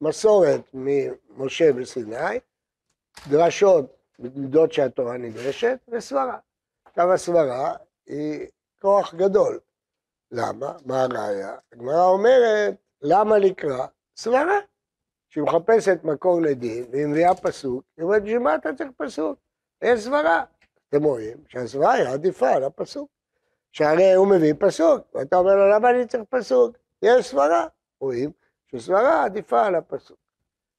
מסורת 0.00 0.60
ממשה 0.74 1.72
בסיני, 1.72 2.38
דרשות 3.30 3.84
במידות 4.18 4.72
שהתורה 4.72 5.16
נדרשת 5.16 5.78
וסברה. 5.88 6.38
עכשיו 6.84 7.12
הסברה 7.12 7.76
היא 8.06 8.46
כוח 8.78 9.14
גדול. 9.14 9.60
למה? 10.30 10.72
מה 10.86 11.02
הראיה? 11.02 11.56
הגמרא 11.72 12.04
אומרת, 12.04 12.74
למה 13.02 13.38
לקרוא? 13.38 13.86
סברה. 14.16 14.58
שהיא 15.28 15.44
מחפשת 15.44 15.98
מקור 16.04 16.40
לדין, 16.42 16.84
והיא 16.90 17.06
מביאה 17.06 17.34
פסוק, 17.34 17.84
היא 17.96 18.04
אומרת, 18.04 18.22
בשביל 18.22 18.38
מה 18.38 18.54
אתה 18.54 18.74
צריך 18.74 18.90
פסוק? 18.96 19.38
יש 19.82 20.00
סברה. 20.00 20.44
אתם 20.88 21.04
רואים 21.04 21.36
שהסברה 21.48 21.92
היא 21.92 22.08
עדיפה 22.08 22.50
על 22.50 22.64
הפסוק. 22.64 23.10
שהרי 23.72 24.12
הוא 24.14 24.26
מביא 24.26 24.54
פסוק, 24.58 25.14
ואתה 25.14 25.36
אומר 25.36 25.54
לו, 25.54 25.70
למה 25.70 25.90
אני 25.90 26.06
צריך 26.06 26.22
פסוק? 26.30 26.76
יש 27.02 27.26
סברה. 27.26 27.66
רואים 28.00 28.30
שסברה 28.66 29.24
עדיפה 29.24 29.66
על 29.66 29.74
הפסוק. 29.74 30.18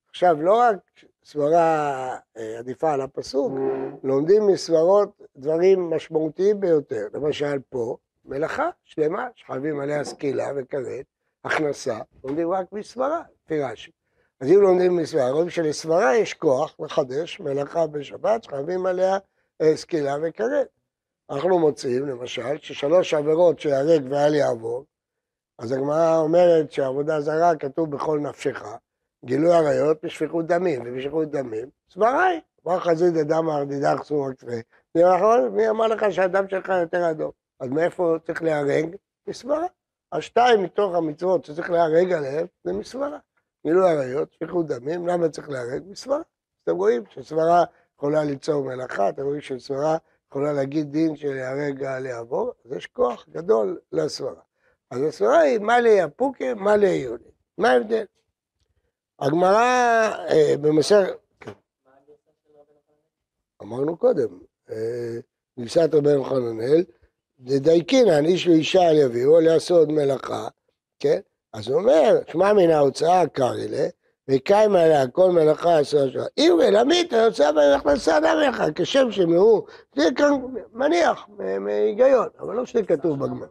עכשיו, 0.10 0.42
לא 0.42 0.60
רק 0.60 0.78
סברה 1.26 2.18
אה, 2.38 2.60
עדיפה 2.60 2.94
על 2.94 3.02
הפסוק, 3.02 3.54
לומדים 4.04 4.48
מסברות 4.48 5.22
דברים 5.38 5.90
משמעותיים 5.90 6.60
ביותר. 6.60 7.08
למשל 7.14 7.60
פה, 7.70 7.98
מלאכה 8.26 8.70
שלמה, 8.84 9.28
שחייבים 9.36 9.80
עליה 9.80 10.04
סקילה 10.04 10.48
וכרת, 10.58 11.06
הכנסה, 11.46 12.00
לומדים 12.24 12.52
רק 12.52 12.72
מסברה, 12.72 13.22
לפי 13.46 13.62
רש"י. 13.62 13.92
אז 14.42 14.48
אם 14.52 14.62
לומדים 14.62 14.96
מסברה, 14.96 15.32
רואים 15.32 15.50
שלסברה 15.50 16.16
יש 16.16 16.34
כוח 16.34 16.76
לחדש 16.80 17.40
מלאכה 17.40 17.88
בשבת, 17.88 18.44
שחייבים 18.44 18.86
עליה 18.86 19.18
אה, 19.62 19.78
סקילה 19.78 20.16
וכרת. 20.22 20.68
אנחנו 21.30 21.60
מוצאים, 21.60 22.08
למשל, 22.08 22.58
ששלוש 22.58 23.14
עבירות 23.14 23.60
שיהרג 23.60 24.04
ואל 24.10 24.36
יעבור, 24.36 24.86
אז 25.60 25.72
הגמרא 25.72 26.18
אומרת 26.18 26.72
שעבודה 26.72 27.22
זרה 27.22 27.56
כתוב 27.56 27.92
בכל 27.92 28.20
נפשך, 28.20 28.64
גילוי 29.26 29.54
עריות 29.54 29.98
בשפיכות 30.04 30.46
דמים, 30.46 30.82
ובשפיכות 30.86 31.32
דמים, 31.32 31.70
סברה 31.94 32.26
היא. 32.26 32.42
אמר 32.68 32.80
חזית 32.80 33.16
אדם 33.16 33.50
ארדידך 33.50 34.04
סור 34.04 34.28
הכתבי. 34.28 34.62
מי 35.52 35.70
אמר 35.70 35.88
לך 35.88 36.06
שהדם 36.12 36.50
שלך 36.50 36.72
יותר 36.82 37.12
אדום? 37.12 37.32
אז 37.60 37.70
מאיפה 37.70 38.16
צריך 38.26 38.44
להרג? 38.44 38.96
מסברה. 39.28 39.66
אז 40.12 40.24
שתיים 40.24 40.64
מתוך 40.64 40.96
המצוות 40.96 41.46
שצריך 41.46 41.72
להרג 41.72 42.12
עליהן 42.12 42.46
זה 42.64 42.74
מסברה. 42.74 43.18
גילוי 43.66 43.90
עריות, 43.90 44.34
שפיכות 44.34 44.68
דמים, 44.68 45.08
למה 45.08 45.30
צריך 45.30 45.50
להרג? 45.50 45.84
מסברה. 45.88 46.20
אתם 46.64 46.76
רואים 46.76 47.04
שסברה 47.10 47.64
יכולה 47.96 48.24
ליצור 48.24 48.64
מלאכה, 48.64 49.10
אתם 49.10 49.24
רואים 49.24 49.42
שסברה 49.42 49.98
יכולה 50.30 50.54
להגיד 50.54 50.92
דין 50.92 51.16
של 51.16 51.34
להרג 51.34 51.84
על 51.84 52.06
יעבור, 52.06 52.52
אז 52.66 52.72
יש 52.72 52.88
כוח 52.88 53.26
גדול 53.30 53.80
לסברה. 53.92 54.42
אז 54.92 55.02
הסברה 55.02 55.40
היא 55.40 55.60
מה 55.60 55.80
ליפוקה, 55.80 56.54
מה 56.56 56.76
ליהודי. 56.76 57.30
מה 57.58 57.70
ההבדל? 57.70 58.06
הגמרא 59.22 60.10
אה, 60.30 60.56
במסר... 60.62 61.04
כן. 61.40 61.52
אמרנו 63.62 63.98
קודם, 63.98 64.40
גיסת 65.60 65.94
אה, 65.94 66.00
רבנו 66.00 66.24
חננאל, 66.24 66.84
דדייקינן, 67.40 68.26
איש 68.26 68.48
ואישה 68.48 68.90
על 68.90 68.98
יביאו 68.98 69.40
לעשות 69.40 69.88
מלאכה, 69.90 70.48
כן? 71.00 71.20
אז 71.54 71.68
הוא 71.68 71.82
אומר, 71.82 72.20
שמע 72.32 72.54
מן 72.54 72.70
ההוצאה 72.70 73.28
קרעילה, 73.28 73.88
וקיים 74.28 74.76
עליה 74.76 75.08
כל 75.08 75.32
מלאכה 75.32 75.80
עשרה 75.80 76.12
שעה. 76.12 76.26
איורי, 76.38 76.72
למית, 76.72 77.14
היוצא 77.14 77.52
בהם 77.52 77.80
הכנסה 77.80 78.20
דמך, 78.20 78.64
כשם 78.76 79.12
שמהו, 79.12 79.66
זה 79.96 80.04
כאן 80.16 80.32
מניח, 80.74 81.28
מהיגיון, 81.60 82.28
אבל 82.40 82.56
לא 82.56 82.66
שזה 82.66 82.84
כתוב 82.84 83.20
בגמרא. 83.20 83.48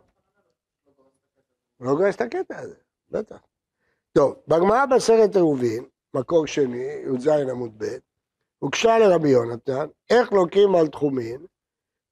לא 1.81 1.95
גורס 1.95 2.17
את 2.17 2.21
הקטע 2.21 2.59
הזה, 2.59 2.75
בטח. 3.11 3.37
טוב, 4.13 4.35
בגמרא 4.49 4.87
בסרט 4.87 5.37
עירובין, 5.37 5.85
מקור 6.15 6.47
שני, 6.47 6.87
י"ז 7.15 7.29
עמוד 7.29 7.73
ב', 7.79 7.85
הוגשה 8.59 8.99
לרבי 8.99 9.29
יונתן, 9.29 9.87
איך 10.11 10.33
לוקים 10.33 10.75
על 10.75 10.89
תחומין, 10.89 11.47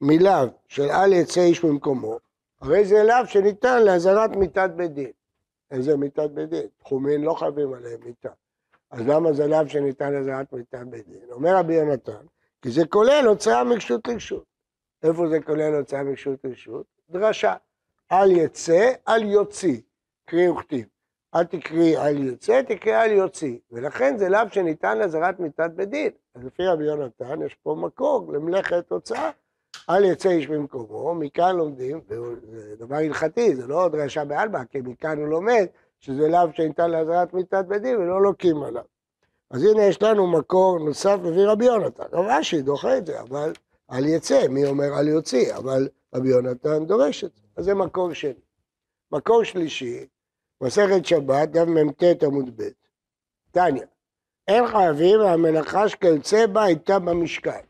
מלאו 0.01 0.49
של 0.69 0.91
אל 0.91 1.13
יצא 1.13 1.41
איש 1.41 1.65
ממקומו, 1.65 2.19
הרי 2.61 2.85
זה 2.85 3.05
לאו 3.05 3.27
שניתן 3.27 3.83
לאזהרת 3.83 4.37
מיתת 4.37 4.71
בית 4.77 4.93
דין. 4.93 5.11
איזה 5.71 5.97
מיתת 5.97 6.31
בית 6.31 6.49
דין? 6.49 6.67
תחומין 6.79 7.21
לא 7.21 7.35
חייבים 7.35 7.73
עליהם 7.73 8.01
מיתה. 8.05 8.31
אז 8.91 9.01
למה 9.07 9.33
זה 9.33 9.47
לאו 9.47 9.69
שניתן 9.69 10.13
לאזהרת 10.13 10.53
מיתת 10.53 10.87
בית 10.91 11.09
דין? 11.09 11.31
אומר 11.31 11.57
רבי 11.57 11.75
יונתן, 11.75 12.27
כי 12.63 12.71
זה 12.71 12.87
כולל 12.87 13.25
הוצאה 13.29 13.65
מרשות 13.65 14.09
לרשות. 14.09 14.45
איפה 15.03 15.29
זה 15.29 15.41
כולל 15.41 15.75
הוצאה 15.75 16.03
מרשות 16.03 16.45
לרשות? 16.45 16.87
דרשה. 17.11 17.55
אל 18.13 18.31
יצא, 18.31 18.93
אל 19.09 19.23
יוציא. 19.23 19.81
קרי 20.25 20.49
וכתיב. 20.49 20.87
אל 21.35 21.45
תקראי 21.45 21.97
אל 21.97 22.25
יוצא, 22.25 22.63
תקראי 22.63 22.97
אל 22.97 23.13
יוציא. 23.13 23.59
ולכן 23.73 24.19
זה 24.19 24.29
לאו 24.29 24.41
שניתן 24.51 24.99
לאזהרת 24.99 25.41
מיתת 25.41 25.71
בית 25.75 25.89
דין. 25.89 26.11
אז 26.35 26.45
לפי 26.45 26.67
רבי 26.67 26.85
יונתן 26.85 27.43
יש 27.43 27.55
פה 27.63 27.77
מקור 27.79 28.33
למלאכת 28.33 28.91
הוצאה. 28.91 29.31
אל 29.91 30.05
יצא 30.05 30.29
איש 30.29 30.47
במקומו, 30.47 31.15
מכאן 31.15 31.57
לומדים, 31.57 32.01
זה 32.09 32.17
דבר 32.79 32.97
הלכתי, 32.97 33.57
זה 33.57 33.67
לא 33.67 33.89
דרשה 33.89 34.25
בעלמא, 34.25 34.65
כי 34.65 34.81
מכאן 34.81 35.19
הוא 35.19 35.29
לומד 35.29 35.67
שזה 36.01 36.29
לאו 36.29 36.53
שניתן 36.53 36.91
לאזהרת 36.91 37.35
מיתת 37.35 37.65
בית 37.69 37.83
דין 37.83 37.97
ולא 37.97 38.23
לוקים 38.23 38.63
עליו. 38.63 38.83
אז 39.51 39.65
הנה 39.65 39.83
יש 39.83 40.03
לנו 40.03 40.27
מקור 40.27 40.79
נוסף 40.79 41.19
מביא 41.23 41.47
רבי 41.47 41.65
יונתן. 41.65 42.05
רב 42.13 42.27
אשי 42.27 42.63
דוחה 42.63 42.99
את 42.99 43.07
זה, 43.07 43.21
אבל 43.21 43.53
אל 43.93 44.07
יצא, 44.07 44.49
מי 44.49 44.67
אומר 44.67 44.99
אל 44.99 45.09
יוציא, 45.09 45.55
אבל 45.57 45.89
רבי 46.15 46.29
יונתן 46.29 46.87
דורש 46.87 47.25
את 47.25 47.35
זה. 47.35 47.43
אז 47.57 47.65
זה 47.65 47.75
מקור 47.75 48.13
שני. 48.13 48.33
מקור 49.13 49.45
שלישי, 49.45 50.07
מסכת 50.61 51.07
שבת, 51.07 51.49
דף 51.49 51.67
מ"ט 51.69 52.23
עמוד 52.23 52.51
ב', 52.57 52.69
תניא, 53.51 53.83
אין 54.49 54.67
חייבים 54.67 55.21
והמלאכה 55.21 55.89
שכיוצא 55.89 56.47
בה 56.47 56.65
הייתה 56.65 56.99
במשכן. 56.99 57.61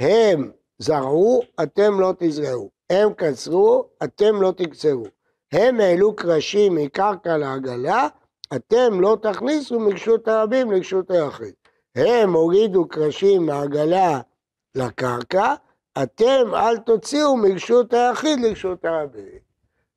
הם 0.00 0.50
זרעו, 0.78 1.42
אתם 1.62 2.00
לא 2.00 2.14
תזרעו. 2.18 2.70
הם 2.90 3.12
קצרו, 3.12 3.88
אתם 4.04 4.42
לא 4.42 4.52
תקצרו. 4.56 5.04
הם 5.52 5.80
העלו 5.80 6.16
קרשים 6.16 6.74
מקרקע 6.74 7.36
לעגלה, 7.36 8.08
אתם 8.56 9.00
לא 9.00 9.16
תכניסו 9.22 9.80
מרשות 9.80 10.28
הרבים 10.28 10.72
לרשות 10.72 11.10
היחיד. 11.10 11.54
הם 11.94 12.32
הורידו 12.32 12.88
קרשים 12.88 13.46
מהעגלה 13.46 14.20
לקרקע, 14.74 15.54
אתם 16.02 16.54
אל 16.54 16.78
תוציאו 16.78 17.36
מרשות 17.36 17.92
היחיד 17.92 18.40
לרשות 18.40 18.84
הרבים. 18.84 19.38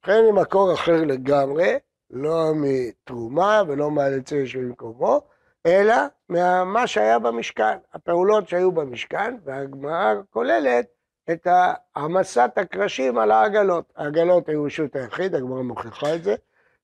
לכן 0.04 0.24
עם 0.30 0.40
מקור 0.40 0.74
אחר 0.74 1.02
לגמרי, 1.06 1.78
לא 2.16 2.52
מתרומה 2.56 3.62
ולא 3.68 3.92
מהלצר 3.92 4.46
שבמקומו, 4.46 5.22
אלא 5.66 5.96
ממה 6.30 6.88
שהיה 6.88 7.20
במשכן, 7.20 7.78
הפעולות 7.94 8.50
שהיו 8.50 8.72
במשכן, 8.72 9.36
והגמרא 9.44 10.14
כוללת 10.30 10.86
את 11.32 11.48
העמסת 11.96 12.52
הקרשים 12.56 13.18
על 13.18 13.32
העגלות. 13.32 13.94
העגלות 13.96 14.50
היו 14.50 14.64
רשות 14.64 14.96
היחיד, 14.96 15.36
הגמרא 15.36 15.62
מוכיחה 15.62 16.16
את 16.16 16.24
זה, 16.24 16.36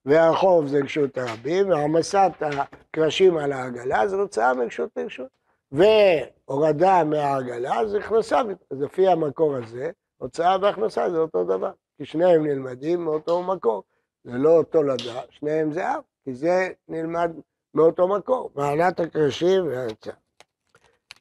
והרחוב 0.05 0.67
זה 0.67 0.79
רשות 0.83 1.17
הרבים, 1.17 1.69
והעמסת 1.69 2.31
הקרשים 2.41 3.37
על 3.37 3.51
העגלה 3.51 4.07
זה 4.07 4.15
הוצאה 4.15 4.53
מרשות 4.53 4.89
לרשות. 4.97 5.27
והורדה 5.71 7.03
מהעגלה 7.03 7.87
זה 7.87 7.97
הכנסה, 7.97 8.41
אז 8.71 8.81
לפי 8.81 9.07
המקור 9.07 9.55
הזה, 9.55 9.91
הוצאה 10.17 10.57
והכנסה 10.61 11.09
זה 11.09 11.17
אותו 11.17 11.43
דבר, 11.43 11.71
כי 11.97 12.05
שניהם 12.05 12.47
נלמדים 12.47 13.03
מאותו 13.03 13.43
מקור. 13.43 13.83
זה 14.23 14.37
לא 14.37 14.63
תולדה, 14.69 15.21
שניהם 15.29 15.73
זה 15.73 15.91
אב, 15.91 16.01
כי 16.23 16.33
זה 16.33 16.69
נלמד 16.87 17.31
מאותו 17.73 18.07
מקור, 18.07 18.51
מענת 18.55 18.99
הקרשים 18.99 19.67
וההצעה. 19.67 20.15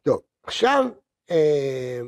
טוב, 0.03 0.21
עכשיו, 0.43 0.85
אה, 1.31 2.01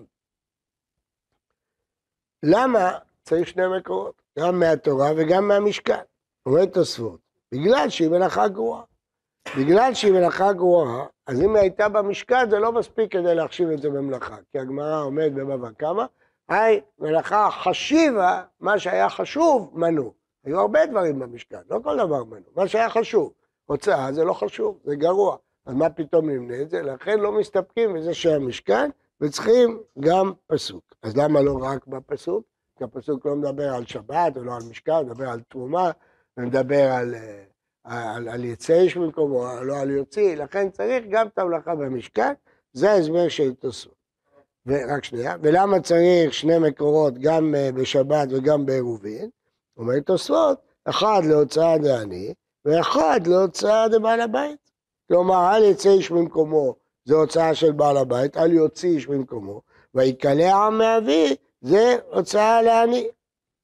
למה 2.43 2.99
צריך 3.23 3.49
שני 3.49 3.63
מקורות? 3.79 4.23
גם 4.39 4.61
מהתורה 4.61 5.11
וגם 5.17 5.49
מהמשכן. 5.49 6.03
אומר 6.47 6.65
תוספות, 6.65 7.21
בגלל 7.53 7.89
שהיא 7.89 8.09
מלאכה 8.09 8.49
גרועה. 8.49 8.83
בגלל 9.59 9.95
שהיא 9.95 10.13
מלאכה 10.13 10.53
גרועה, 10.53 11.07
אז 11.27 11.43
אם 11.43 11.55
היא 11.55 11.63
הייתה 11.63 11.89
במשכן 11.89 12.51
זה 12.51 12.59
לא 12.59 12.73
מספיק 12.73 13.13
כדי 13.13 13.35
להחשיב 13.35 13.69
את 13.69 13.83
זה 13.83 13.91
במלאכה, 13.91 14.37
כי 14.53 14.59
הגמרא 14.59 15.03
עומד 15.03 15.35
בבבא 15.35 15.69
קמא, 15.71 16.05
היי, 16.49 16.81
מלאכה 16.99 17.49
חשיבה, 17.51 18.43
מה 18.61 18.79
שהיה 18.79 19.09
חשוב, 19.09 19.71
מנו. 19.75 20.22
היו 20.45 20.61
הרבה 20.61 20.87
דברים 20.87 21.19
במשכן, 21.19 21.61
לא 21.71 21.79
כל 21.85 21.97
דבר 21.97 22.25
מנו, 22.25 22.47
מה 22.57 22.69
שהיה 22.69 22.91
חשוב. 22.91 23.33
הוצאה 23.65 24.13
זה 24.13 24.25
לא 24.25 24.33
חשוב, 24.33 24.79
זה 24.85 24.97
גרוע. 24.97 25.37
אז 25.67 25.75
מה 25.75 25.91
פתאום 25.91 26.31
נמנה 26.31 26.63
את 26.63 26.71
זה? 26.71 26.83
לכן 26.83 27.21
לא 27.21 27.33
מסתפקים 27.33 27.95
בזה 27.95 28.15
שהמשכן, 28.15 28.91
וצריכים 29.21 29.81
גם 30.01 30.33
פסוק. 30.47 30.95
אז 31.03 31.17
למה 31.17 31.41
לא 31.43 31.59
רק 31.63 31.87
בפסוק? 31.87 32.45
כי 32.79 32.85
הפסוק 32.85 33.27
לא 33.27 33.37
מדבר 33.37 33.75
על 33.75 33.87
שבת 33.87 34.37
ולא 34.37 34.57
על 34.57 34.63
משכן, 34.71 34.93
הוא 34.93 35.03
מדבר 35.03 35.29
על 35.29 35.41
תרומה, 35.41 35.91
ומדבר 36.37 36.91
על, 36.93 37.15
אה, 37.15 38.15
על, 38.15 38.29
על 38.29 38.45
יצא 38.45 38.75
איש 38.75 38.97
במקומו, 38.97 39.47
לא 39.63 39.77
על 39.77 39.91
יוציא, 39.91 40.37
לכן 40.37 40.71
צריך 40.71 41.05
גם 41.11 41.27
את 41.27 41.39
המלאכה 41.39 41.75
במשכן, 41.75 42.33
זה 42.73 42.91
ההסבר 42.91 43.29
של 43.29 43.55
תוספות. 43.55 44.03
ורק 44.67 45.05
שנייה, 45.05 45.37
ולמה 45.43 45.81
צריך 45.81 46.35
שני 46.35 46.59
מקורות 46.59 47.19
גם 47.19 47.55
אה, 47.55 47.73
בשבת 47.73 48.29
וגם 48.31 48.67
בעירובין? 48.67 49.31
אומר 49.77 50.01
תוספות, 50.01 50.59
אחד 50.85 51.23
להוצאה 51.25 51.79
דעני, 51.79 52.35
ואחד 52.65 53.21
להוצאה 53.27 53.89
דבעל 53.89 54.21
הבית. 54.21 54.71
כלומר, 55.09 55.57
אל 55.57 55.65
יצא 55.65 55.91
איש 55.91 56.11
ממקומו, 56.11 56.75
זה 57.05 57.15
הוצאה 57.15 57.55
של 57.55 57.73
בעל 57.73 57.97
הבית, 57.97 58.37
אל 58.37 58.53
יוציא 58.53 58.91
איש 58.91 59.09
ממקומו, 59.09 59.61
ויקלע 59.95 60.55
עם 60.55 60.79
מאבי, 60.79 61.37
זה 61.61 61.97
הוצאה 62.11 62.63
לעני. 62.63 63.09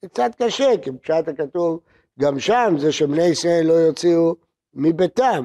זה 0.02 0.08
קצת 0.08 0.30
קשה, 0.42 0.70
כי 0.82 0.90
בפשט 0.90 1.28
הכתוב, 1.28 1.80
גם 2.20 2.38
שם 2.40 2.74
זה 2.78 2.92
שבני 2.92 3.24
ישראל 3.24 3.66
לא 3.66 3.72
יוציאו 3.72 4.34
מביתם. 4.74 5.44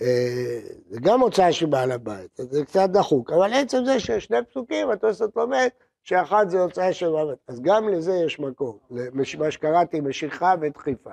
אה, 0.00 0.60
זה 0.90 1.00
גם 1.00 1.20
הוצאה 1.20 1.52
של 1.52 1.66
בעל 1.66 1.92
הבית, 1.92 2.40
זה 2.50 2.64
קצת 2.64 2.90
דחוק, 2.90 3.32
אבל 3.32 3.52
עצם 3.52 3.84
זה 3.84 4.00
שיש 4.00 4.24
שני 4.24 4.44
פסוקים, 4.50 4.90
התוספות 4.90 5.36
לומד 5.36 5.68
שאחד 6.04 6.46
זה 6.48 6.60
הוצאה 6.60 6.92
של 6.92 7.16
הבית. 7.16 7.38
אז 7.48 7.60
גם 7.60 7.88
לזה 7.88 8.12
יש 8.26 8.40
מקום, 8.40 8.78
למה 8.90 9.50
שקראתי 9.50 10.00
משיכה 10.00 10.54
ודחיפה. 10.60 11.10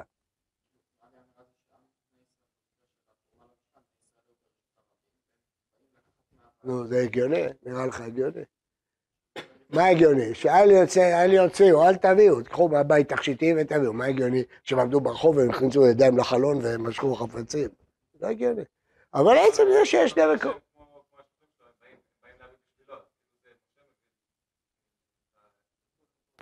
נו, 6.63 6.87
זה 6.87 7.01
הגיוני? 7.01 7.43
נראה 7.63 7.85
לך 7.85 8.01
הגיוני? 8.01 8.41
מה 9.69 9.85
הגיוני? 9.85 10.35
שאל 10.35 10.71
יוצא, 10.71 11.23
אל 11.23 11.33
יוציאו, 11.33 11.87
אל 11.87 11.95
תביאו, 11.95 12.41
תקחו 12.41 12.69
מהבית 12.69 13.09
תכשיטים 13.09 13.57
ותביאו. 13.59 13.93
מה 13.93 14.05
הגיוני? 14.05 14.43
שהם 14.63 14.79
עמדו 14.79 15.01
ברחוב 15.01 15.37
והם 15.37 15.49
הכניסו 15.49 15.87
ידיים 15.87 16.17
לחלון 16.17 16.57
והם 16.57 16.87
משכו 16.87 17.15
חפצים. 17.15 17.69
לא 18.21 18.27
הגיוני. 18.27 18.63
אבל 19.13 19.37
עצם 19.37 19.63
זה 19.71 19.85
שיש 19.85 20.11
שני 20.11 20.23
מקומות. 20.35 20.70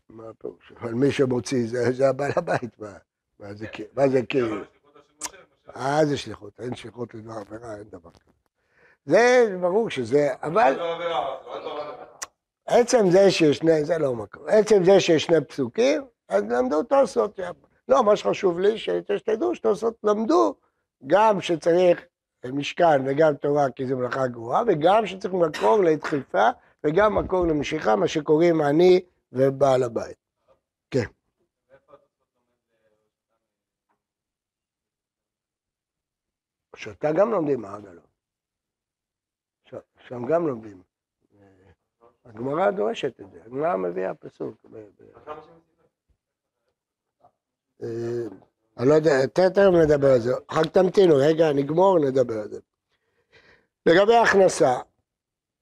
מה 0.09 0.23
הפירוש? 0.29 0.73
אבל 0.79 0.93
מי 0.93 1.11
שמוציא 1.11 1.67
זה 1.91 2.09
הבעל 2.09 2.31
הבית, 2.35 2.79
מה 3.95 4.07
זה 4.07 4.21
כאילו? 4.21 4.55
אה, 5.75 6.05
זה 6.05 6.17
שליחות, 6.17 6.59
אין 6.59 6.75
שליחות 6.75 7.13
לדבר 7.13 7.33
עבירה, 7.33 7.75
אין 7.75 7.89
דבר 7.89 8.09
כזה. 8.09 8.31
זה 9.05 9.57
ברור 9.61 9.89
שזה, 9.89 10.29
אבל... 10.43 10.79
עצם 12.65 13.09
זה 13.11 13.31
שיש 13.31 13.57
שני, 13.57 13.85
זה 13.85 13.97
לא 13.97 14.15
מקום. 14.15 14.43
עצם 14.47 14.83
זה 14.83 14.99
שיש 14.99 15.23
שני 15.23 15.45
פסוקים, 15.45 16.01
אז 16.29 16.43
למדו 16.43 16.83
תוספות. 16.83 17.39
לא, 17.87 18.03
מה 18.03 18.15
שחשוב 18.15 18.59
לי, 18.59 18.77
שתדעו 18.77 19.55
שתוספות 19.55 19.95
למדו 20.03 20.55
גם 21.07 21.41
שצריך 21.41 22.05
משכן 22.45 23.01
וגם 23.05 23.35
תורה, 23.35 23.69
כי 23.69 23.87
זו 23.87 23.97
מלאכה 23.97 24.27
גרועה, 24.27 24.63
וגם 24.67 25.05
שצריך 25.05 25.33
מקור 25.33 25.83
לדחיפה 25.83 26.49
וגם 26.83 27.15
מקור 27.15 27.47
למשיכה, 27.47 27.95
מה 27.95 28.07
שקוראים 28.07 28.61
אני 28.61 29.01
ובעל 29.31 29.83
הבית. 29.83 30.17
כן. 30.91 31.05
שאתה 36.75 37.11
גם 37.11 37.31
לומדים 37.31 37.61
מעגלות. 37.61 38.09
שם 40.07 40.25
גם 40.25 40.47
לומדים. 40.47 40.83
הגמרא 42.25 42.71
דורשת 42.71 43.19
את 43.19 43.31
זה, 43.31 43.41
הגמרא 43.45 43.77
מביאה 43.77 44.13
פסוק. 44.13 44.65
אה, 47.83 47.87
אני 48.77 48.89
לא 48.89 48.93
יודע, 48.93 49.25
תכף 49.25 49.61
נדבר 49.85 50.07
על 50.07 50.19
זה, 50.19 50.31
רק 50.51 50.65
תמתינו, 50.65 51.15
רגע, 51.15 51.53
נגמור, 51.55 51.99
נדבר 51.99 52.39
על 52.39 52.49
זה. 52.49 52.59
לגבי 53.85 54.15
הכנסה, 54.15 54.79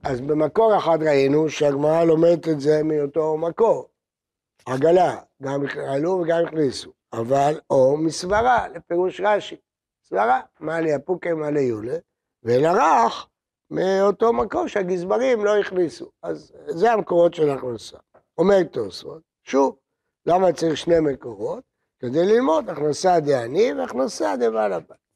אז 0.04 0.22
במקור 0.22 0.78
אחד 0.78 0.98
ראינו 1.04 1.50
שהגמרא 1.50 2.04
לומדת 2.04 2.48
את 2.48 2.60
זה 2.60 2.84
מאותו 2.84 3.38
מקור. 3.38 3.90
עגלה, 4.66 5.18
גם 5.42 5.64
עלו 5.88 6.12
וגם 6.12 6.46
הכניסו, 6.46 6.92
אבל 7.14 7.60
או 7.70 7.98
מסברה, 7.98 8.68
לפירוש 8.68 9.22
רש"י. 9.22 9.56
סברה, 10.06 10.42
מה 10.60 10.80
לי 10.82 10.94
הפוקי, 10.94 11.34
מה 11.34 11.50
לי 11.50 11.62
יולה, 11.62 11.98
ולרך, 12.44 13.28
מאותו 13.72 14.34
מקום 14.34 14.68
שהגזברים 14.68 15.46
לא 15.46 15.58
הכניסו. 15.58 16.12
אז 16.24 16.54
זה 16.68 16.92
המקורות 16.92 17.34
של 17.34 17.50
הכנסה. 17.50 17.98
אומר 18.38 18.64
תוספות, 18.64 19.22
שוב, 19.44 19.76
למה 20.26 20.54
צריך 20.54 20.78
שני 20.78 21.00
מקורות? 21.00 21.64
כדי 22.00 22.26
ללמוד 22.26 22.70
הכנסה 22.70 23.20
דעני 23.20 23.74
והכנסה 23.74 24.36
דבעל 24.40 24.74
הבית. 24.74 25.07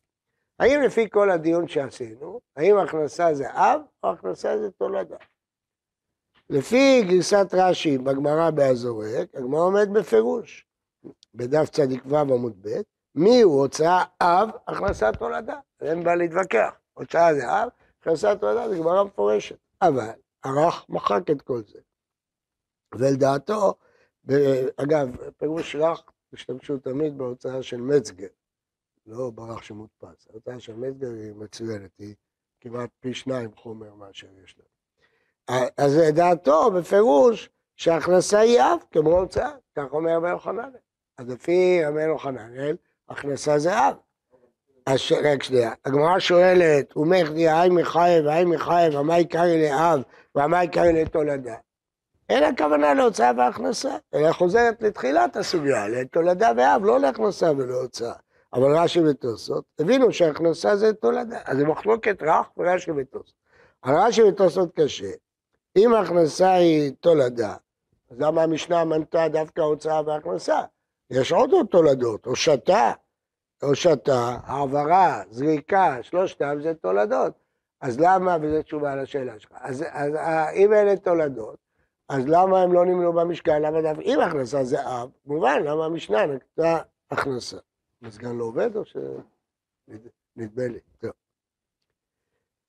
האם 0.62 0.82
לפי 0.82 1.10
כל 1.10 1.32
הדיון 1.32 1.68
שעשינו, 1.68 2.40
האם 2.56 2.78
הכנסה 2.78 3.34
זה 3.34 3.52
אב 3.52 3.82
או 4.04 4.12
הכנסה 4.12 4.58
זה 4.58 4.72
תולדה? 4.72 5.18
לפי 6.50 7.04
גרסת 7.10 7.48
רש"י 7.54 7.98
בגמרא 7.98 8.50
באזורק, 8.50 9.36
הגמרא 9.36 9.60
עומד 9.60 9.90
בפירוש, 9.94 10.66
בדף 11.36 11.70
צדיק 11.70 12.04
ו' 12.06 12.18
עמוד 12.18 12.54
ב', 12.62 12.82
מי 13.16 13.42
הוא 13.42 13.62
הוצאה 13.62 14.04
אב, 14.22 14.50
הכנסת 14.68 15.14
תולדה. 15.20 15.60
אין 15.82 16.04
בעיה 16.04 16.16
להתווכח. 16.16 16.74
הוצאה 16.94 17.34
זה 17.34 17.64
אב, 17.64 17.70
הכנסת 18.02 18.38
תולדה 18.40 18.70
זה 18.70 18.78
גמרא 18.78 19.04
מפורשת. 19.04 19.58
אבל 19.82 20.10
ערך 20.46 20.86
מחק 20.90 21.32
את 21.32 21.42
כל 21.42 21.62
זה. 21.68 21.80
ולדעתו, 22.96 23.74
אגב, 24.78 25.16
פירוש 25.38 25.76
רך 25.76 26.04
השתמשו 26.34 26.78
תמיד 26.78 27.18
בהוצאה 27.18 27.64
של 27.64 27.82
מצגר, 27.82 28.28
לא 29.12 29.30
ברח 29.30 29.62
שמודפס. 29.62 30.28
ההוצאה 30.30 30.60
של 30.60 30.84
היא 30.84 31.34
מצוינת, 31.36 31.92
היא 32.00 32.16
כמעט 32.62 32.90
פי 33.00 33.14
שניים 33.14 33.50
חומר 33.56 33.94
מאשר 33.96 34.28
יש 34.44 34.56
לה. 34.58 34.66
אז 35.78 35.98
לדעתו, 35.98 36.72
בפירוש, 36.72 37.50
שההכנסה 37.76 38.40
היא 38.40 38.62
אב 38.62 38.80
כמו 38.92 39.20
הוצאה, 39.20 39.52
כך 39.76 39.84
אומר 39.92 40.16
רבי 40.16 40.30
יוחנן. 40.30 40.70
אז 41.18 41.30
לפי 41.30 41.86
רבי 41.86 42.04
יוחנן, 42.04 42.52
הכנסה 43.10 43.60
זה 43.60 43.88
אב. 43.88 43.96
אז 44.86 45.00
רק 45.24 45.44
שנייה, 45.44 45.72
הגמרא 45.86 46.20
שואלת, 46.20 46.98
ומך 46.98 47.30
דיה, 47.30 47.62
היי 47.62 47.70
מחייב, 47.70 48.28
היי 48.28 48.46
מחייב, 48.46 48.96
ומה 48.96 49.20
יקרי 49.20 49.64
לאב, 49.64 50.02
ומה 50.36 50.64
יקרי 50.64 50.94
לתולדה? 50.94 51.56
אין 52.30 52.44
הכוונה 52.44 52.94
להוצאה 52.94 53.32
והכנסה, 53.38 53.98
אלא 54.14 54.32
חוזרת 54.32 54.82
לתחילת 54.82 55.36
הסוגיה, 55.36 55.88
לתולדה 55.88 56.52
ואב, 56.58 56.86
לא 56.86 57.00
להכנסה 57.00 57.52
ולהוצאה. 57.52 58.14
אבל 58.54 58.78
רש"י 58.78 59.02
ותוסות, 59.02 59.66
הבינו 59.80 60.12
שהכנסה 60.12 60.76
זה 60.76 60.94
תולדה, 60.94 61.40
אז 61.46 61.58
זה 61.58 61.66
מחלוקת 61.66 62.24
רך 62.24 62.48
ורש"י 62.58 62.92
ותוסות. 62.92 63.34
על 63.82 63.96
רש"י 63.96 64.24
ותוסות 64.24 64.76
קשה, 64.76 65.12
אם 65.78 65.94
ההכנסה 65.94 66.54
היא 66.54 66.92
תולדה, 67.00 67.56
אז 68.12 68.20
למה 68.20 68.44
המשנה 68.44 68.86
מנתה 68.86 69.28
דווקא 69.28 69.62
הוצאה 69.62 70.02
והכנסה? 70.06 70.62
יש 71.10 71.32
עוד 71.32 71.52
תולדות, 71.72 72.26
הושטה, 72.26 72.92
הושטה, 73.62 74.38
העברה, 74.44 75.22
זריקה, 75.30 75.98
שלושתם 76.02 76.58
זה 76.64 76.74
תולדות. 76.74 77.34
אז 77.82 78.00
למה, 78.00 78.38
וזו 78.42 78.64
תשובה 78.64 78.96
לשאלה 78.96 79.40
שלך, 79.40 79.52
אז, 79.56 79.84
אז 79.92 80.14
אם 80.54 80.74
אלה 80.74 80.98
תולדות, 80.98 81.56
אז 82.10 82.28
למה 82.28 82.62
הם 82.62 82.74
לא 82.74 82.86
נמנו 82.86 83.14
במשכן? 83.14 83.62
למה 83.62 83.82
דווקא 83.82 84.02
אם 84.02 84.20
הכנסה 84.20 84.64
זה 84.64 84.82
אב, 84.82 85.10
מובן, 85.26 85.62
למה 85.66 85.86
המשנה 85.86 86.26
נקטה 86.26 86.78
הכנסה? 87.12 87.58
המזגן 88.02 88.36
לא 88.36 88.44
עובד 88.44 88.76
או 88.76 88.86
ש... 88.86 88.98
נדמה 90.36 90.68
לי, 90.68 90.80
טוב. 91.00 91.12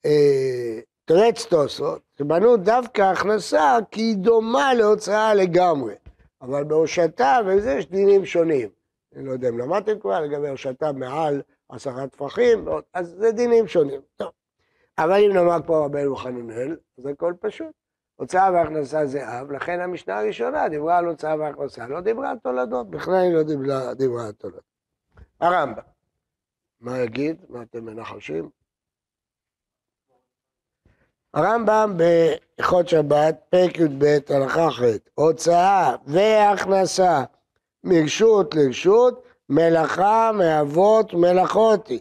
אה, 0.04 0.80
תרץ 1.04 1.46
תוספות, 1.46 2.02
שבנו 2.18 2.56
דווקא 2.56 3.02
הכנסה 3.02 3.78
כי 3.90 4.00
היא 4.00 4.16
דומה 4.16 4.74
להוצאה 4.74 5.34
לגמרי, 5.34 5.94
אבל 6.40 6.64
בהושטה 6.64 7.38
וזה 7.46 7.72
יש 7.72 7.86
דינים 7.86 8.24
שונים. 8.24 8.68
אני 9.16 9.26
לא 9.26 9.32
יודע 9.32 9.48
אם 9.48 9.58
למדתם 9.58 10.00
כבר 10.00 10.20
לגבי 10.20 10.48
הושטה 10.48 10.92
מעל 10.92 11.42
עשרה 11.68 12.06
טפחים, 12.06 12.68
אז 12.94 13.14
זה 13.18 13.32
דינים 13.32 13.68
שונים. 13.68 14.00
טוב. 14.16 14.30
אבל 14.98 15.24
אם 15.24 15.32
נאמר 15.32 15.58
פה 15.66 15.84
רבנו 15.84 16.16
חננאל, 16.16 16.76
אז 16.98 17.06
הכל 17.06 17.34
פשוט. 17.40 17.72
הוצאה 18.16 18.52
והכנסה 18.52 19.06
זה 19.06 19.40
אב, 19.40 19.52
לכן 19.52 19.80
המשנה 19.80 20.18
הראשונה 20.18 20.68
דיברה 20.68 20.98
על 20.98 21.04
הוצאה 21.04 21.36
והכנסה, 21.38 21.88
לא 21.88 22.00
דיברה 22.00 22.30
על 22.30 22.38
תולדות, 22.38 22.90
בכלל 22.90 23.14
היא 23.14 23.32
לא 23.32 23.42
דיברה, 23.42 23.94
דיברה 23.94 24.26
על 24.26 24.32
תולדות. 24.32 24.71
הרמב"ם, 25.42 25.82
מה 26.80 26.98
יגיד? 26.98 27.36
מה 27.48 27.62
אתם 27.62 27.84
מנחשים? 27.84 28.50
הרמב"ם 31.34 31.96
בהלכות 31.96 32.88
שבת, 32.88 33.36
פרק 33.50 33.78
י"ב, 33.78 34.18
הלכה 34.28 34.70
ח', 34.70 34.80
הוצאה 35.14 35.96
והכנסה 36.06 37.24
מרשות 37.84 38.54
לרשות, 38.54 39.24
מלאכה 39.48 40.30
מאבות 40.38 41.14
מלאכות 41.14 41.88
היא. 41.88 42.00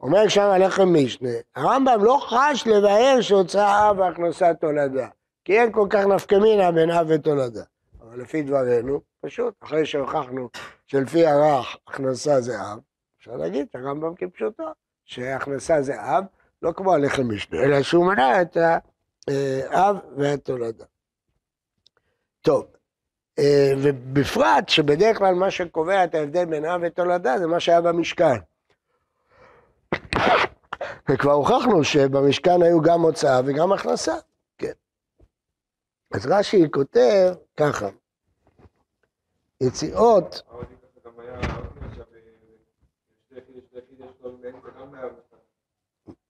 אומר 0.00 0.28
שם 0.28 0.50
הלחם 0.50 0.94
משנה, 0.94 1.28
הרמב"ם 1.56 2.04
לא 2.04 2.18
חש 2.22 2.66
לבאר 2.66 3.20
שהוצאה 3.20 3.92
והכנסה 3.96 4.54
תולדה, 4.54 5.08
כי 5.44 5.60
אין 5.60 5.72
כל 5.72 5.86
כך 5.90 6.06
נפקא 6.06 6.34
מינה 6.34 6.72
בין 6.72 6.90
אב 6.90 7.06
ותולדה. 7.08 7.62
אבל 8.00 8.20
לפי 8.20 8.42
דברינו, 8.42 9.09
פשוט, 9.20 9.54
אחרי 9.60 9.86
שהוכחנו 9.86 10.48
שלפי 10.86 11.26
הרך 11.26 11.76
הכנסה 11.86 12.40
זה 12.40 12.60
אב, 12.60 12.78
אפשר 13.18 13.36
להגיד 13.36 13.66
שהרמב"ם 13.72 14.14
כפשוטו, 14.14 14.64
שהכנסה 15.04 15.82
זה 15.82 15.94
אב, 16.00 16.24
לא 16.62 16.72
כמו 16.72 16.94
הלחם 16.94 17.34
משנה, 17.34 17.62
אלא 17.64 17.82
שהוא 17.82 18.06
מנע 18.06 18.42
את 18.42 18.56
האב 18.56 19.96
והתולדה. 20.16 20.84
טוב, 22.40 22.66
אה, 23.38 23.72
ובפרט 23.82 24.68
שבדרך 24.68 25.18
כלל 25.18 25.34
מה 25.34 25.50
שקובע 25.50 26.04
את 26.04 26.14
ההבדל 26.14 26.44
בין 26.44 26.64
אב 26.64 26.80
ותולדה 26.84 27.38
זה 27.38 27.46
מה 27.46 27.60
שהיה 27.60 27.80
במשכן. 27.80 28.36
וכבר 31.08 31.32
הוכחנו 31.32 31.84
שבמשכן 31.84 32.62
היו 32.62 32.80
גם 32.80 33.00
הוצאה 33.00 33.40
וגם 33.44 33.72
הכנסה, 33.72 34.14
כן. 34.58 34.72
אז 36.14 36.26
רש"י 36.26 36.70
כותב 36.70 37.34
ככה, 37.56 37.88
יציאות... 39.60 40.42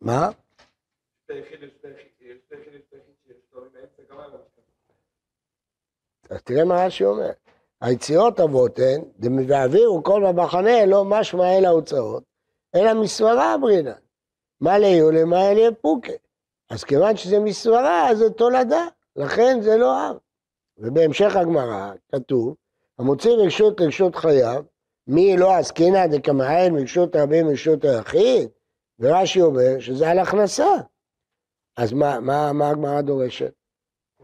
מה? 0.00 0.28
אז 6.30 6.42
תראה 6.42 6.64
מה 6.64 6.84
רש"י 6.86 7.04
אומר. 7.04 7.30
היציאות 7.80 8.40
אבות 8.40 8.78
הן, 8.78 9.02
והעבירו 9.48 10.02
כל 10.02 10.22
במחנה 10.28 10.86
לא 10.86 11.04
משמע 11.04 11.58
אל 11.58 11.64
ההוצאות, 11.64 12.24
אלא 12.74 13.02
מסברה 13.02 13.54
אמרינן. 13.54 14.00
מה 14.60 14.78
ליהו 14.78 15.10
למה 15.10 15.50
אליה 15.50 15.72
פוקה. 15.80 16.12
אז 16.70 16.84
כיוון 16.84 17.16
שזה 17.16 17.38
מסברה, 17.38 18.10
אז 18.10 18.18
זה 18.18 18.30
תולדה, 18.30 18.86
לכן 19.16 19.58
זה 19.62 19.76
לא 19.76 20.10
אב. 20.10 20.16
ובהמשך 20.78 21.36
הגמרא 21.36 21.92
כתוב, 22.12 22.54
המוציא 23.00 23.30
רשות 23.30 23.80
לרשות 23.80 24.16
חייו, 24.16 24.62
מי 25.06 25.36
לא 25.36 25.54
עסקינא 25.54 26.06
דקמאין 26.06 26.74
מרשות 26.74 27.16
רבים 27.16 27.46
מרשות 27.46 27.84
היחיד, 27.84 28.48
ורש"י 28.98 29.42
אומר 29.42 29.78
שזה 29.78 30.10
על 30.10 30.18
הכנסה. 30.18 30.74
אז 31.76 31.92
מה, 31.92 32.20
מה, 32.20 32.52
מה 32.52 32.68
הגמרא 32.70 33.00
דורשת? 33.00 33.52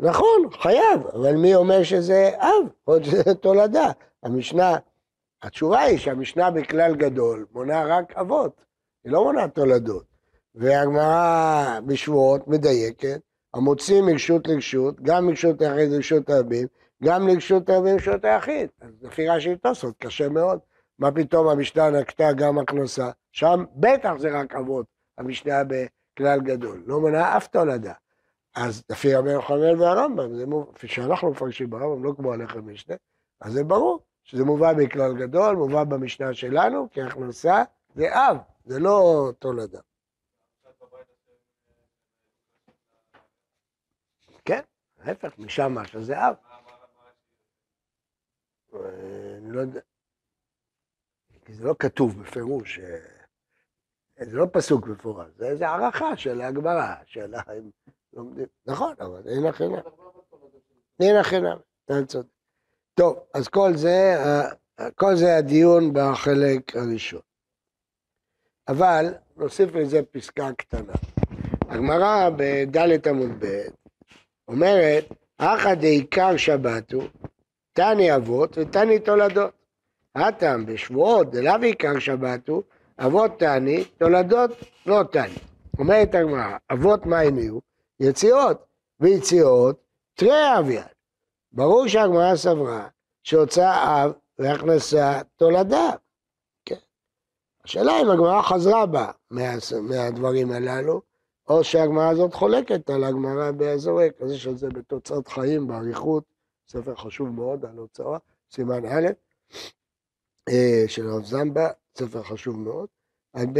נכון, 0.01 0.51
חייב, 0.61 1.07
אבל 1.15 1.37
מי 1.37 1.55
אומר 1.55 1.83
שזה 1.83 2.31
אב, 2.39 2.69
או 2.87 3.05
שזה 3.05 3.35
תולדה? 3.43 3.91
המשנה, 4.23 4.77
התשובה 5.43 5.81
היא 5.81 5.99
שהמשנה 5.99 6.51
בכלל 6.51 6.95
גדול 6.95 7.47
מונה 7.53 7.85
רק 7.85 8.17
אבות, 8.17 8.61
היא 9.05 9.12
לא 9.12 9.25
מונה 9.25 9.49
תולדות. 9.49 10.05
והגמרא 10.55 11.81
בשבועות 11.87 12.49
מדייקת, 12.49 13.21
המוציא 13.55 14.03
מרשות 14.03 14.49
לרשות, 14.49 15.01
גם 15.01 15.27
מרשות 15.27 15.62
היחיד 15.62 15.91
לרשות 15.91 16.31
הרבים, 16.31 16.67
גם 17.07 17.29
לרשות 17.29 17.69
הרבים 17.69 17.95
לרשות 17.95 18.25
היחיד. 18.25 18.71
אז 18.81 18.90
לפי 19.03 19.29
רש"י 19.29 19.57
תוספות, 19.57 19.95
קשה 19.99 20.29
מאוד. 20.29 20.59
מה 20.99 21.12
פתאום 21.12 21.49
המשנה 21.49 21.90
נקטה 21.90 22.33
גם 22.33 22.59
הכנסה? 22.59 23.11
שם 23.33 23.64
בטח 23.75 24.12
זה 24.19 24.40
רק 24.40 24.55
אבות, 24.55 24.87
המשנה 25.19 25.62
בכלל 25.64 26.40
גדול. 26.40 26.83
לא 26.87 27.01
מונה 27.01 27.37
אף 27.37 27.47
תולדה. 27.47 27.92
אז 28.55 28.83
לפי 28.90 29.14
רבי 29.14 29.31
יוחנן 29.33 29.81
והרמב"ם, 29.81 30.35
זה 30.37 30.45
כפי 30.75 30.88
שאנחנו 30.88 31.31
מפרשים 31.31 31.71
ברמב"ם, 31.71 32.05
לא 32.05 32.12
כמו 32.16 32.33
הלחם 32.33 32.73
משנה, 32.73 32.95
אז 33.40 33.53
זה 33.53 33.64
ברור 33.64 34.01
שזה 34.25 34.45
מובא 34.45 34.73
בכלל 34.73 35.14
גדול, 35.14 35.57
מובא 35.57 35.85
במשנה 35.85 36.35
שלנו, 36.35 36.88
כי 36.90 37.03
הכנסה 37.03 37.62
זה 37.95 38.09
אב, 38.14 38.37
זה 38.64 38.79
לא 38.79 39.31
תולדה. 39.38 39.81
כן, 44.45 44.61
ההפך, 45.03 45.38
משם 45.38 45.75
משהו 45.75 46.03
זה 46.03 46.29
אב. 46.29 46.35
אני 49.39 49.53
לא 49.53 49.61
יודע, 49.61 49.81
כי 51.45 51.55
זה 51.55 51.65
לא 51.65 51.75
כתוב 51.79 52.23
בפירוש, 52.23 52.81
זה 54.21 54.37
לא 54.37 54.47
פסוק 54.53 54.87
מפורש, 54.87 55.29
זה 55.37 55.47
איזה 55.47 55.69
הערכה 55.69 56.17
של 56.17 56.41
הגמרא, 56.41 56.95
של 57.05 57.35
לומדים, 58.12 58.47
נכון, 58.67 58.95
אבל 59.01 59.23
אין 59.29 59.47
הכי 59.47 59.69
נמי. 59.69 59.77
אין 61.01 61.17
הכי 61.17 61.41
נמי, 61.41 61.62
אתה 61.85 61.95
צודק. 62.07 62.29
טוב, 62.95 63.19
אז 63.35 63.49
כל 63.49 63.71
זה, 63.77 64.15
כל 64.95 65.17
זה 65.17 65.37
הדיון 65.37 65.93
בחלק 65.93 66.77
הראשון. 66.77 67.21
אבל 68.69 69.15
נוסיף 69.37 69.75
לזה 69.75 70.03
פסקה 70.03 70.53
קטנה. 70.53 70.93
הגמרא 71.69 72.31
בד' 72.37 73.09
עמוד 73.09 73.31
ב' 73.39 73.69
אומרת, 74.49 75.05
אחא 75.39 75.75
דעיקר 75.75 76.37
שבת 76.37 76.93
הוא, 76.93 77.05
תני 77.77 78.17
אבות 78.17 78.59
ותני 78.59 78.99
תולדות. 78.99 79.51
הטעם 80.15 80.67
בשבועות 80.67 81.31
דלאו 81.31 81.62
עיקר 81.62 81.99
שבת 81.99 82.49
הוא, 82.49 82.62
אבות 82.99 83.31
תני, 83.39 83.85
תולדות 83.85 84.51
לא 84.87 85.03
תני. 85.12 85.39
אומרת 85.79 86.15
הגמרא, 86.15 86.57
אבות 86.73 87.07
מה 87.07 87.21
הניעו? 87.21 87.61
יציאות, 88.01 88.67
ויציאות 89.01 89.83
תרי 90.15 90.59
אביין. 90.59 90.87
ברור 91.53 91.89
שהגמרא 91.89 92.37
סברה 92.37 92.89
שהוצאה 93.23 94.05
אב 94.05 94.12
והכנסה 94.39 95.21
תולדה. 95.37 95.91
כן. 96.65 96.75
השאלה 97.65 98.01
אם 98.03 98.11
הגמרא 98.11 98.43
חזרה 98.43 98.87
בה 98.87 99.11
מה, 99.31 99.55
מהדברים 99.83 100.53
הללו, 100.53 101.01
או 101.49 101.65
שהגמרא 101.65 102.11
הזאת 102.11 102.35
חולקת 102.35 102.91
על 102.91 103.05
הגמרא 103.05 103.51
באזורי, 103.51 104.09
כזה 104.19 104.39
שזה 104.39 104.69
בתוצאות 104.69 105.29
חיים, 105.29 105.67
באריכות, 105.67 106.36
ספר 106.68 106.94
חשוב 106.94 107.29
מאוד 107.29 107.64
על 107.64 107.76
הוצאה, 107.76 108.18
סימן 108.50 108.85
א', 108.85 109.07
אה, 110.48 110.85
של 110.87 111.09
הרב 111.09 111.24
זמבה, 111.24 111.68
ספר 111.98 112.22
חשוב 112.22 112.59
מאוד. 112.59 112.88
ב... 113.37 113.59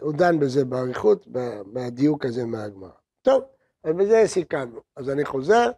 הוא 0.00 0.12
דן 0.12 0.38
בזה 0.38 0.64
באריכות, 0.64 1.26
בדיוק 1.72 2.24
הזה 2.24 2.44
מהגמרא. 2.44 2.90
טוב, 3.22 3.42
אז 3.84 3.92
בזה 3.96 4.22
סיכמנו. 4.26 4.80
אז 4.96 5.10
אני 5.10 5.24
חוזר, 5.24 5.70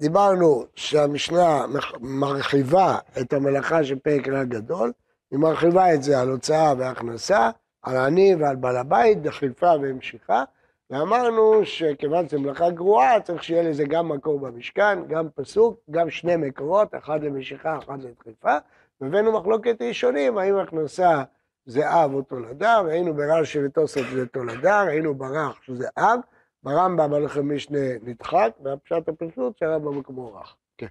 דיברנו 0.00 0.64
שהמשנה 0.74 1.66
מרחיבה 2.00 2.98
את 3.20 3.32
המלאכה 3.32 3.84
של 3.84 3.98
פרק 3.98 4.28
רע 4.28 4.44
גדול, 4.44 4.92
היא 5.30 5.38
מרחיבה 5.38 5.94
את 5.94 6.02
זה 6.02 6.20
על 6.20 6.28
הוצאה 6.28 6.74
והכנסה, 6.78 7.50
על 7.82 7.96
עני 7.96 8.34
ועל 8.34 8.56
בעל 8.56 8.76
הבית, 8.76 9.22
דחיפה 9.22 9.72
והמשיכה, 9.82 10.44
ואמרנו 10.90 11.64
שכיוון 11.64 12.28
שזו 12.28 12.40
מלאכה 12.40 12.70
גרועה, 12.70 13.20
צריך 13.20 13.44
שיהיה 13.44 13.62
לזה 13.62 13.84
גם 13.84 14.08
מקור 14.08 14.40
במשכן, 14.40 15.06
גם 15.08 15.30
פסוק, 15.30 15.80
גם 15.90 16.10
שני 16.10 16.36
מקורות, 16.36 16.94
אחד 16.94 17.24
למשיכה, 17.24 17.78
אחד 17.78 18.02
לדחיפה, 18.02 18.56
והבאנו 19.00 19.32
מחלוקת 19.40 19.82
ראשונים, 19.82 20.38
האם 20.38 20.56
הכנסה 20.56 21.22
זה 21.66 22.04
אב 22.04 22.14
או 22.14 22.22
תולדה, 22.22 22.80
ראינו 22.80 23.14
ברש"י 23.14 23.64
ותוספות 23.64 24.06
זה 24.14 24.26
תולדה, 24.26 24.82
ראינו 24.84 25.14
ברח 25.14 25.62
שזה 25.62 25.88
אב, 25.98 26.20
ברמב"ם 26.62 27.14
הלכם 27.14 27.54
משנה 27.54 27.98
נדחק, 28.02 28.50
והפשט 28.62 29.08
הפשוט 29.08 29.58
שהרמב"ם 29.58 30.02
כמו 30.02 30.34
רך. 30.34 30.56
כן. 30.78 30.86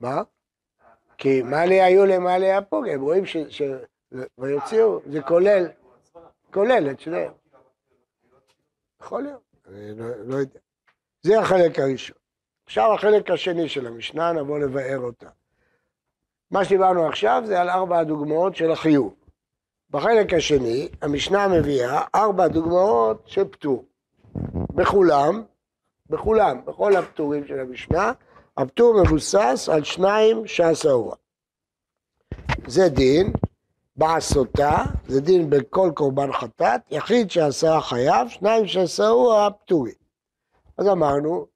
מה? 0.00 0.22
כי 1.22 1.42
מה 1.42 1.64
לי 1.64 1.82
היו 1.82 2.06
למה 2.06 2.38
לי 2.38 2.52
הפוג, 2.52 2.88
הם 2.88 3.00
רואים 3.00 3.26
ש... 3.26 3.62
ויוציאו, 4.38 5.00
זה 5.06 5.22
כולל, 5.22 5.66
כולל 6.52 6.90
את 6.90 7.00
שניהם. 7.00 7.32
יכול 9.02 9.22
להיות, 9.22 9.42
אני 9.68 9.98
לא, 9.98 10.06
לא 10.24 10.36
יודע. 10.36 10.58
זה 11.22 11.40
החלק 11.40 11.78
הראשון. 11.78 12.16
עכשיו 12.64 12.94
החלק 12.94 13.30
השני 13.30 13.68
של 13.68 13.86
המשנה, 13.86 14.32
נבוא 14.32 14.58
לבאר 14.58 14.98
אותה. 14.98 15.28
מה 16.50 16.64
שדיברנו 16.64 17.06
עכשיו 17.06 17.42
זה 17.46 17.60
על 17.60 17.70
ארבע 17.70 17.98
הדוגמאות 17.98 18.56
של 18.56 18.70
החיוב. 18.70 19.14
בחלק 19.90 20.34
השני, 20.34 20.88
המשנה 21.02 21.48
מביאה 21.48 22.02
ארבע 22.14 22.48
דוגמאות 22.48 23.22
של 23.26 23.48
פטור. 23.48 23.84
בכולם, 24.74 25.42
בכולם, 26.10 26.64
בכל 26.64 26.96
הפטורים 26.96 27.46
של 27.46 27.60
המשנה, 27.60 28.12
הפטור 28.56 29.02
מבוסס 29.02 29.68
על 29.72 29.84
שניים 29.84 30.46
שעשאורה. 30.46 31.16
זה 32.66 32.88
דין 32.88 33.32
בעשותה, 33.96 34.84
זה 35.08 35.20
דין 35.20 35.50
בכל 35.50 35.90
קורבן 35.94 36.32
חטאת, 36.32 36.80
יחיד 36.90 37.30
שעשה 37.30 37.80
חייב, 37.80 38.28
שניים 38.28 38.66
שעשאורה 38.66 39.50
פטורים. 39.50 39.94
אז 40.78 40.88
אמרנו 40.88 41.46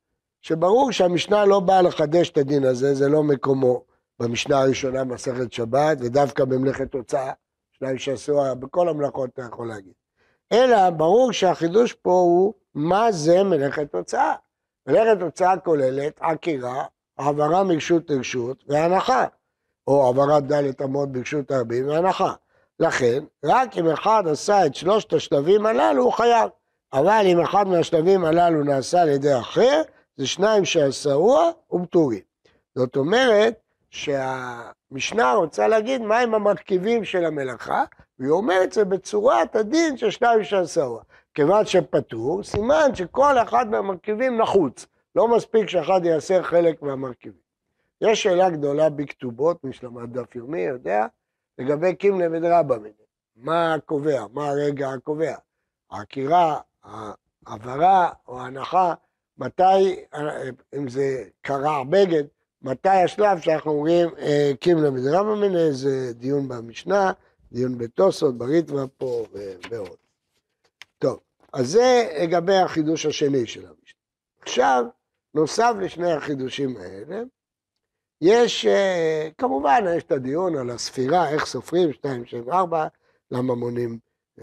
שברור 0.42 0.92
שהמשנה 0.92 1.44
לא 1.44 1.60
באה 1.60 1.82
לחדש 1.82 2.30
את 2.30 2.38
הדין 2.38 2.64
הזה, 2.64 2.94
זה 2.94 3.08
לא 3.08 3.22
מקומו 3.22 3.82
במשנה 4.20 4.60
הראשונה 4.60 5.04
במסכת 5.04 5.52
שבת, 5.52 5.98
ודווקא 6.00 6.44
במלאכת 6.44 6.94
הוצאה, 6.94 7.32
שניים 7.72 7.98
שעשו 7.98 8.40
בכל 8.58 8.88
המלאכות 8.88 9.30
אתה 9.30 9.42
יכול 9.42 9.68
להגיד. 9.68 9.92
אלא 10.52 10.90
ברור 10.90 11.32
שהחידוש 11.32 11.92
פה 11.92 12.10
הוא 12.10 12.54
מה 12.74 13.12
זה 13.12 13.42
מלאכת 13.42 13.94
הוצאה. 13.94 14.34
מלאכת 14.86 15.22
הוצאה 15.22 15.56
כוללת 15.56 16.18
עקירה, 16.20 16.84
העברה 17.18 17.64
מרשות 17.64 18.10
לרשות 18.10 18.64
והנחה, 18.68 19.24
או 19.86 20.06
העברת 20.06 20.46
דלת 20.46 20.82
אמות 20.82 21.12
ברשות 21.12 21.50
הרבים 21.50 21.88
והנחה. 21.88 22.32
לכן, 22.80 23.24
רק 23.44 23.76
אם 23.78 23.90
אחד 23.90 24.22
עשה 24.30 24.66
את 24.66 24.74
שלושת 24.74 25.12
השלבים 25.12 25.66
הללו, 25.66 26.02
הוא 26.02 26.12
חייב. 26.12 26.50
אבל 26.92 27.22
אם 27.26 27.40
אחד 27.40 27.68
מהשלבים 27.68 28.24
הללו 28.24 28.64
נעשה 28.64 29.02
על 29.02 29.08
ידי 29.08 29.38
אחר, 29.38 29.82
זה 30.16 30.26
שניים 30.26 30.64
שעשאוה 30.64 31.50
ופטורים. 31.72 32.20
זאת 32.74 32.96
אומרת 32.96 33.60
שהמשנה 33.90 35.32
רוצה 35.32 35.68
להגיד 35.68 36.02
מהם 36.02 36.34
המרכיבים 36.34 37.04
של 37.04 37.24
המלאכה, 37.24 37.84
והיא 38.18 38.30
אומרת 38.30 38.72
זה 38.72 38.84
בצורת 38.84 39.56
הדין 39.56 39.96
של 39.96 40.10
שניים 40.10 40.44
שעשאוה. 40.44 41.02
כיוון 41.36 41.66
שפטור, 41.66 42.42
סימן 42.42 42.94
שכל 42.94 43.38
אחד 43.38 43.70
מהמרכיבים 43.70 44.40
נחוץ. 44.40 44.86
לא 45.14 45.36
מספיק 45.36 45.68
שאחד 45.68 46.00
יעשה 46.04 46.42
חלק 46.42 46.82
מהמרכיבים. 46.82 47.40
יש 48.00 48.22
שאלה 48.22 48.50
גדולה 48.50 48.90
בכתובות, 48.90 49.64
מי 49.64 49.72
שלמד 49.72 50.18
דף 50.18 50.34
יומי 50.34 50.60
יודע, 50.60 51.06
לגבי 51.58 51.94
קימנה 51.94 52.24
ודרבא 52.32 52.76
מיני. 52.76 52.94
מה 53.36 53.76
קובע? 53.86 54.24
מה 54.32 54.48
הרגע 54.48 54.90
הקובע? 54.90 55.34
העקירה, 55.90 56.58
העברה 57.46 58.10
או 58.28 58.40
ההנחה 58.40 58.94
מתי, 59.38 60.04
אם 60.76 60.88
זה 60.88 61.24
קרע 61.42 61.84
בגד, 61.84 62.24
מתי 62.62 62.88
השלב 62.88 63.40
שאנחנו 63.40 63.70
אומרים 63.70 64.08
אה, 64.18 64.52
קימלה 64.60 64.90
מדרמה 64.90 65.34
מיניה, 65.34 65.72
זה 65.72 66.12
דיון 66.14 66.48
במשנה, 66.48 67.12
דיון 67.52 67.78
בתוסות, 67.78 68.38
בריטווה 68.38 68.86
פה 68.98 69.24
ועוד. 69.70 70.05
טוב, 70.98 71.20
אז 71.52 71.70
זה 71.70 72.18
לגבי 72.22 72.56
החידוש 72.56 73.06
השני 73.06 73.46
של 73.46 73.60
המשנה. 73.60 74.00
עכשיו, 74.40 74.84
נוסף 75.34 75.72
לשני 75.80 76.12
החידושים 76.12 76.76
האלה, 76.76 77.22
יש, 78.20 78.66
אה, 78.66 79.28
כמובן, 79.38 79.84
יש 79.96 80.02
את 80.02 80.12
הדיון 80.12 80.56
על 80.56 80.70
הספירה, 80.70 81.28
איך 81.28 81.46
סופרים, 81.46 81.92
2, 81.92 82.26
7, 82.26 82.58
4, 82.58 82.86
למה 83.30 83.54
מונים 83.54 83.98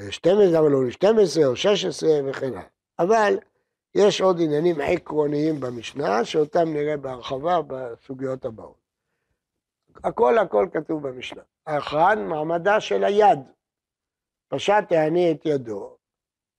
12, 0.09 0.59
למה 0.59 0.69
לא 0.69 0.89
12 0.91 1.45
או 1.45 1.55
16 1.55 2.09
וכן 2.25 2.47
הלאה. 2.47 2.63
אבל 2.99 3.37
יש 3.95 4.21
עוד 4.21 4.41
עניינים 4.41 4.81
עקרוניים 4.81 5.59
במשנה, 5.59 6.25
שאותם 6.25 6.73
נראה 6.73 6.97
בהרחבה 6.97 7.59
בסוגיות 7.67 8.45
הבאות. 8.45 8.83
הכל 10.03 10.37
הכל 10.37 10.67
כתוב 10.73 11.07
במשנה. 11.07 11.41
האחד, 11.67 12.17
מעמדה 12.19 12.79
של 12.79 13.03
היד. 13.03 13.39
פשט 14.47 14.91
העני 14.91 15.31
את 15.31 15.45
ידו, 15.45 15.92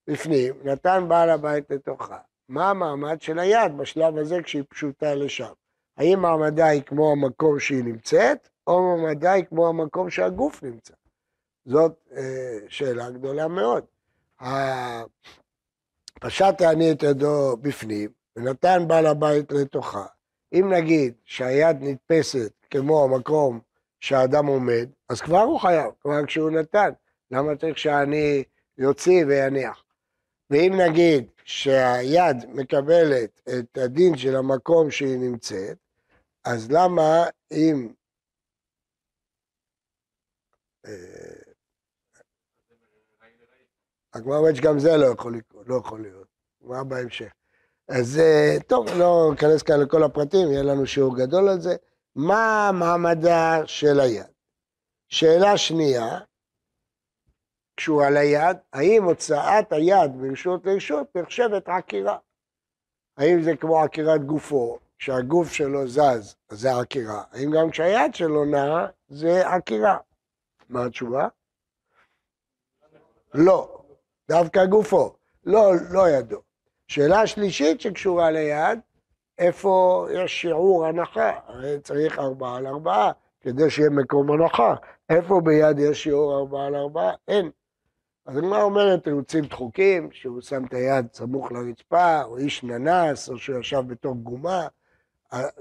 בפנים, 0.07 0.55
נתן 0.65 1.05
בעל 1.09 1.31
הבית 1.31 1.71
לתוכה. 1.71 2.19
מה 2.49 2.71
המעמד 2.71 3.23
של 3.23 3.39
היד 3.39 3.77
בשלב 3.77 4.19
הזה 4.19 4.43
כשהיא 4.43 4.65
פשוטה 4.69 5.15
לשם? 5.15 5.53
האם 5.97 6.21
מעמדה 6.21 6.67
היא 6.67 6.83
כמו 6.83 7.13
המקום 7.13 7.59
שהיא 7.59 7.85
נמצאת, 7.85 8.49
או 8.67 8.83
מעמדה 8.83 9.33
היא 9.33 9.45
כמו 9.45 9.69
המקום 9.69 10.11
שהגוף 10.11 10.63
נמצא? 10.63 10.95
זאת 11.65 11.93
אה, 12.17 12.59
שאלה 12.69 13.11
גדולה 13.11 13.49
מאוד. 13.49 13.85
פשט 16.21 16.61
העני 16.61 16.93
את 16.93 17.03
ידו 17.03 17.57
בפנים, 17.57 18.11
ונתן 18.37 18.85
בעל 18.89 19.07
הבית 19.07 19.53
לתוכה. 19.53 20.07
אם 20.53 20.73
נגיד 20.73 21.15
שהיד 21.25 21.77
נתפסת 21.81 22.53
כמו 22.71 23.05
המקום 23.05 23.61
שהאדם 24.01 24.47
עומד, 24.47 24.89
אז 25.09 25.21
כבר 25.21 25.41
הוא 25.41 25.61
חייב, 25.61 25.91
כבר 26.01 26.27
כשהוא 26.27 26.51
נתן. 26.51 26.91
למה 27.31 27.57
צריך 27.57 27.79
שהעני 27.79 28.45
יוציא 28.79 29.25
ויניח? 29.27 29.84
ואם 30.51 30.73
נגיד 30.89 31.27
שהיד 31.45 32.37
מקבלת 32.49 33.41
את 33.59 33.79
הדין 33.79 34.17
של 34.17 34.37
המקום 34.37 34.91
שהיא 34.91 35.19
נמצאת, 35.19 35.79
אז 36.45 36.71
למה 36.71 37.25
אם... 37.53 37.93
אה, 40.87 41.55
הגמרא 44.15 44.37
אומרת 44.37 44.57
שגם 44.57 44.79
זה 44.79 44.97
לא 44.97 45.07
יכול, 45.07 45.41
לא 45.67 45.77
יכול 45.77 46.03
להיות, 46.03 46.29
מה 46.61 46.85
בהמשך. 46.85 47.33
אז 47.89 48.19
אה, 48.19 48.57
טוב, 48.67 48.87
לא 48.99 49.29
ניכנס 49.31 49.63
כאן 49.63 49.81
לכל 49.81 50.03
הפרטים, 50.03 50.51
יהיה 50.51 50.63
לנו 50.63 50.87
שיעור 50.87 51.17
גדול 51.19 51.49
על 51.49 51.61
זה. 51.61 51.77
מה 52.17 52.71
מעמדה 52.75 53.67
של 53.67 54.01
היד? 54.01 54.27
שאלה 55.09 55.59
שנייה, 55.59 56.19
קשורה 57.77 58.11
ליד, 58.11 58.57
האם 58.73 59.05
הוצאת 59.05 59.73
היד 59.73 60.17
מרשות 60.17 60.67
לרשות 60.67 61.17
נחשבת 61.17 61.69
עקירה? 61.69 62.17
האם 63.17 63.43
זה 63.43 63.57
כמו 63.57 63.81
עקירת 63.83 64.25
גופו, 64.25 64.79
כשהגוף 64.99 65.53
שלו 65.53 65.89
זז, 65.89 66.37
אז 66.51 66.61
זה 66.61 66.77
עקירה? 66.81 67.23
האם 67.33 67.51
גם 67.51 67.71
כשהיד 67.71 68.15
שלו 68.15 68.45
נעה, 68.45 68.87
זה 69.09 69.49
עקירה? 69.49 69.97
מה 70.69 70.85
התשובה? 70.85 71.29
לא, 73.35 73.83
דווקא 74.29 74.67
גופו, 74.67 75.15
לא, 75.45 75.73
לא 75.91 76.09
ידו. 76.09 76.41
שאלה 76.89 77.27
שלישית 77.27 77.81
שקשורה 77.81 78.31
ליד, 78.31 78.79
איפה 79.39 80.07
יש 80.13 80.41
שיעור 80.41 80.87
הנחה? 80.87 81.33
הרי 81.47 81.81
צריך 81.81 82.19
ארבעה 82.19 82.57
על 82.57 82.67
ארבעה 82.67 83.13
כדי 83.41 83.71
שיהיה 83.71 83.91
מקום 83.91 84.31
הנחה. 84.31 84.75
איפה 85.11 85.41
ביד 85.45 85.79
יש 85.79 86.03
שיעור 86.03 86.39
ארבעה 86.39 86.67
על 86.67 86.77
ארבעה? 86.77 87.13
אין. 87.29 87.51
אז 88.27 88.37
הגמרא 88.37 88.63
אומרת 88.63 89.05
תירוצים 89.05 89.45
דחוקים, 89.45 90.13
שהוא 90.13 90.41
שם 90.41 90.65
את 90.65 90.75
היד 90.75 91.07
סמוך 91.13 91.53
לרצפה, 91.53 92.23
או 92.23 92.37
איש 92.37 92.65
ננס, 92.65 93.29
או 93.29 93.39
שהוא 93.39 93.59
ישב 93.59 93.83
בתוך 93.87 94.17
גומה, 94.17 94.69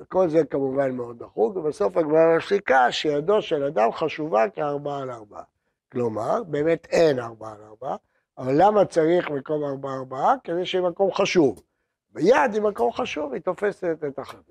כל 0.08 0.30
זה 0.30 0.46
כמובן 0.46 0.92
מאוד 0.92 1.20
דחוק, 1.20 1.56
ובסוף 1.56 1.98
הגמרא 1.98 2.38
משיקה 2.38 2.92
שידו 2.92 3.42
של 3.42 3.64
אדם 3.64 3.92
חשובה 3.92 4.50
כארבעה 4.50 5.00
על 5.02 5.12
ארבעה. 5.12 5.44
כלומר, 5.92 6.44
באמת 6.44 6.86
אין 6.86 7.20
ארבעה 7.20 7.54
על 7.54 7.62
ארבעה, 7.62 7.96
אבל 8.38 8.54
למה 8.58 8.86
צריך 8.86 9.30
מקום 9.30 9.64
ארבעה 9.64 9.96
ארבעה? 9.96 10.36
כדי 10.44 10.66
שיהיה 10.66 10.90
מקום 10.90 11.14
חשוב. 11.14 11.64
ביד 12.10 12.54
היא 12.54 12.62
מקום 12.62 12.92
חשוב, 12.92 13.34
היא 13.34 13.42
תופסת 13.42 13.98
את 14.08 14.20
החבר. 14.20 14.42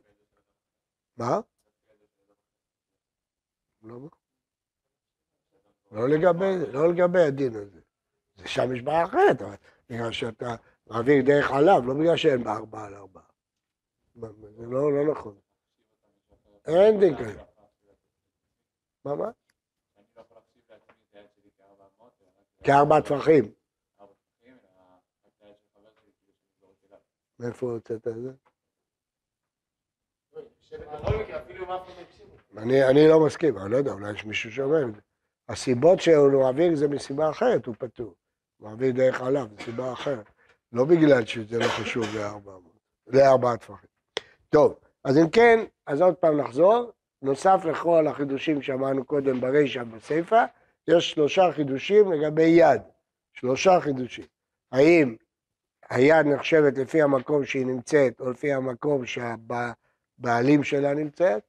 מה? 1.16 1.40
לא, 3.82 3.98
לא 5.92 6.08
לגבי, 6.08 6.72
לא 6.72 6.92
לגבי 6.92 7.22
הדין 7.22 7.56
הזה. 7.56 7.81
זה 8.36 8.48
שם 8.48 8.74
יש 8.76 8.82
בעיה 8.82 9.04
אחרת, 9.04 9.42
אבל 9.42 9.54
בגלל 9.90 10.12
שאתה 10.12 10.54
מעביר 10.86 11.24
דרך 11.24 11.50
עליו, 11.50 11.82
לא 11.86 11.94
בגלל 11.94 12.16
שאין 12.16 12.44
בה 12.44 12.52
ארבעה 12.52 12.86
על 12.86 12.94
ארבעה. 12.94 13.24
זה 14.14 14.66
לא, 14.66 14.92
לא 14.92 15.12
נכון. 15.12 15.38
אין 16.66 17.00
דין 17.00 17.16
כזה. 17.16 17.42
מה, 19.04 19.14
מה? 19.14 19.30
כארבע 22.64 23.00
טפחים. 23.00 23.52
מאיפה 27.38 27.66
הוצאת 27.66 28.08
את 28.08 28.14
זה? 28.22 28.32
אני 32.56 33.08
לא 33.08 33.26
מסכים, 33.26 33.58
אני 33.58 33.70
לא 33.70 33.76
יודע, 33.76 33.92
אולי 33.92 34.12
יש 34.12 34.24
מישהו 34.24 34.52
שאומר 34.52 34.88
את 34.88 34.94
זה. 34.94 35.00
הסיבות 35.48 36.00
שהוא 36.00 36.42
מעביר 36.42 36.76
זה 36.76 36.88
מסיבה 36.88 37.30
אחרת, 37.30 37.66
הוא 37.66 37.74
פטור. 37.78 38.14
מעביר 38.62 38.92
דרך 38.92 39.22
עליו, 39.22 39.46
זו 39.50 39.64
סיבה 39.64 39.92
אחרת. 39.92 40.30
לא 40.72 40.84
בגלל 40.84 41.26
שזה 41.26 41.58
לא 41.58 41.64
חשוב 41.64 42.04
לארבעה 43.06 43.56
טפחים. 43.56 43.88
טוב, 44.48 44.74
אז 45.04 45.18
אם 45.18 45.30
כן, 45.30 45.64
אז 45.86 46.00
עוד 46.00 46.14
פעם 46.14 46.40
נחזור. 46.40 46.92
נוסף 47.22 47.64
לכל 47.64 48.06
החידושים 48.06 48.62
שאמרנו 48.62 49.04
קודם 49.04 49.40
ברישא 49.40 49.82
בסיפא, 49.82 50.44
יש 50.88 51.10
שלושה 51.10 51.52
חידושים 51.52 52.12
לגבי 52.12 52.42
יד. 52.42 52.82
שלושה 53.34 53.80
חידושים. 53.80 54.24
האם 54.72 55.16
היד 55.90 56.26
נחשבת 56.26 56.78
לפי 56.78 57.02
המקום 57.02 57.44
שהיא 57.44 57.66
נמצאת, 57.66 58.20
או 58.20 58.30
לפי 58.30 58.52
המקום 58.52 59.06
שהבעלים 59.06 60.64
שלה 60.64 60.94
נמצאת? 60.94 61.42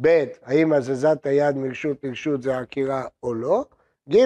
ב', 0.00 0.24
האם 0.42 0.72
הזזת 0.72 1.26
היד 1.26 1.56
מרשות 1.56 2.04
לרשות 2.04 2.42
זה 2.42 2.58
עקירה 2.58 3.04
או 3.22 3.34
לא? 3.34 3.64
ג', 4.08 4.16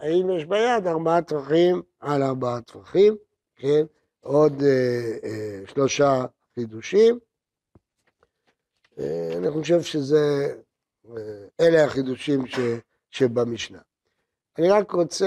האם 0.00 0.30
יש 0.30 0.44
ביד 0.44 0.86
ארבעה 0.86 1.22
טפחים 1.22 1.82
על 2.00 2.22
ארבעה 2.22 2.60
טפחים? 2.60 3.16
כן, 3.56 3.84
עוד 4.20 4.62
אה, 4.62 5.12
אה, 5.24 5.60
שלושה 5.66 6.24
חידושים. 6.54 7.18
אה, 8.98 9.32
אני 9.36 9.50
חושב 9.50 9.82
שזה, 9.82 10.54
אה, 11.10 11.44
אלה 11.60 11.84
החידושים 11.84 12.46
ש, 12.46 12.58
שבמשנה. 13.10 13.78
אני 14.58 14.70
רק 14.70 14.90
רוצה 14.90 15.26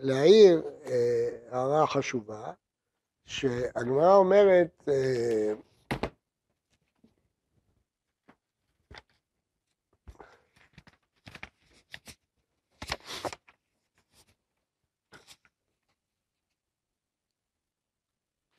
להעיר 0.00 0.62
אה, 0.86 1.28
הערה 1.50 1.86
חשובה, 1.86 2.52
שהגמרא 3.24 4.16
אומרת, 4.16 4.88
אה, 4.88 5.52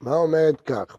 מה 0.04 0.16
אומרת 0.16 0.62
כך? 0.62 0.98